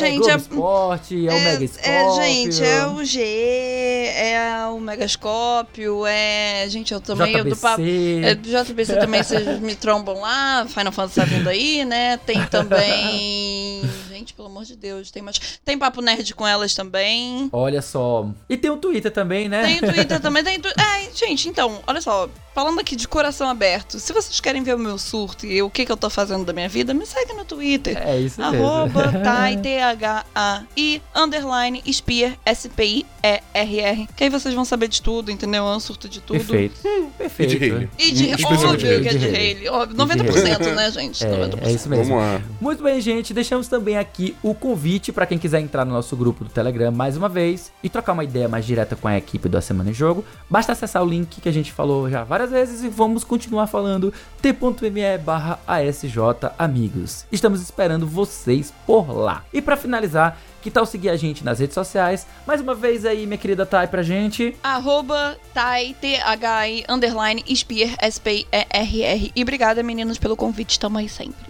[0.00, 1.90] Gente, é é- Globo Esporte, é, o Mega Esporte.
[1.90, 6.66] é, gente, é o G, é o Megascópio, é.
[6.68, 7.36] Gente, eu também.
[7.36, 7.82] Eu do papo.
[7.82, 8.20] JBC.
[8.24, 12.16] É, JBC também vocês me trombam lá, Final Fantasy tá vindo aí, né?
[12.18, 13.82] Tem também.
[14.20, 15.40] Gente, pelo amor de Deus, tem mais.
[15.64, 17.48] Tem Papo Nerd com elas também.
[17.52, 18.28] Olha só.
[18.50, 19.62] E tem o Twitter também, né?
[19.62, 20.60] Tem o Twitter também, tem.
[20.60, 20.68] Tu...
[20.68, 22.28] É, gente, então, olha só.
[22.52, 25.86] Falando aqui de coração aberto, se vocês querem ver o meu surto e o que,
[25.86, 27.96] que eu tô fazendo da minha vida, me segue no Twitter.
[27.96, 28.66] É isso mesmo.
[28.66, 34.08] Arroba Tai, T-H-A-I, underline, Spear, S-P-I-E-R-R.
[34.16, 35.64] Que aí vocês vão saber de tudo, entendeu?
[35.64, 36.38] É um surto de tudo.
[36.38, 36.80] Perfeito.
[37.16, 37.54] Perfeito.
[37.54, 37.88] E de Haley.
[37.98, 39.52] E de, Especialmente óbvio que é de Haley.
[39.52, 39.68] Haley.
[39.68, 41.24] Óbvio, E de 90%, né, gente?
[41.30, 41.58] É, 90%.
[41.62, 42.04] é isso mesmo.
[42.16, 42.42] Vamos lá.
[42.60, 43.32] Muito bem, gente.
[43.32, 44.09] Deixamos também aqui
[44.42, 47.88] o convite para quem quiser entrar no nosso grupo do Telegram mais uma vez e
[47.88, 50.24] trocar uma ideia mais direta com a equipe do A Semana em Jogo.
[50.48, 54.12] Basta acessar o link que a gente falou já várias vezes e vamos continuar falando
[54.42, 56.18] t.me barra ASJ
[56.58, 57.24] Amigos.
[57.32, 59.44] Estamos esperando vocês por lá.
[59.52, 62.26] E para finalizar, que tal seguir a gente nas redes sociais?
[62.46, 64.54] Mais uma vez aí, minha querida Thay, pra gente.
[64.62, 69.32] Arroba Tai, T-H-I, underline, Spear, S-P-I-E-R-R.
[69.34, 70.78] E obrigada, meninos, pelo convite.
[70.78, 71.49] Tamo aí sempre.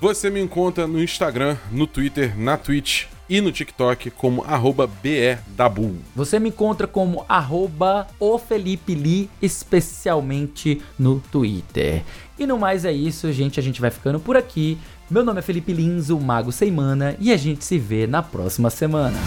[0.00, 4.44] Você me encontra no Instagram, no Twitter, na Twitch e no TikTok como
[4.86, 5.96] BEDabu.
[6.14, 8.94] Você me encontra como arroba o Felipe
[9.42, 12.04] especialmente no Twitter.
[12.38, 13.58] E no mais é isso, gente.
[13.58, 14.78] A gente vai ficando por aqui.
[15.10, 18.22] Meu nome é Felipe Lins, o Mago Sem Mana, e a gente se vê na
[18.22, 19.18] próxima semana.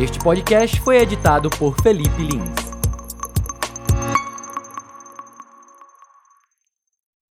[0.00, 2.71] Este podcast foi editado por Felipe Lins.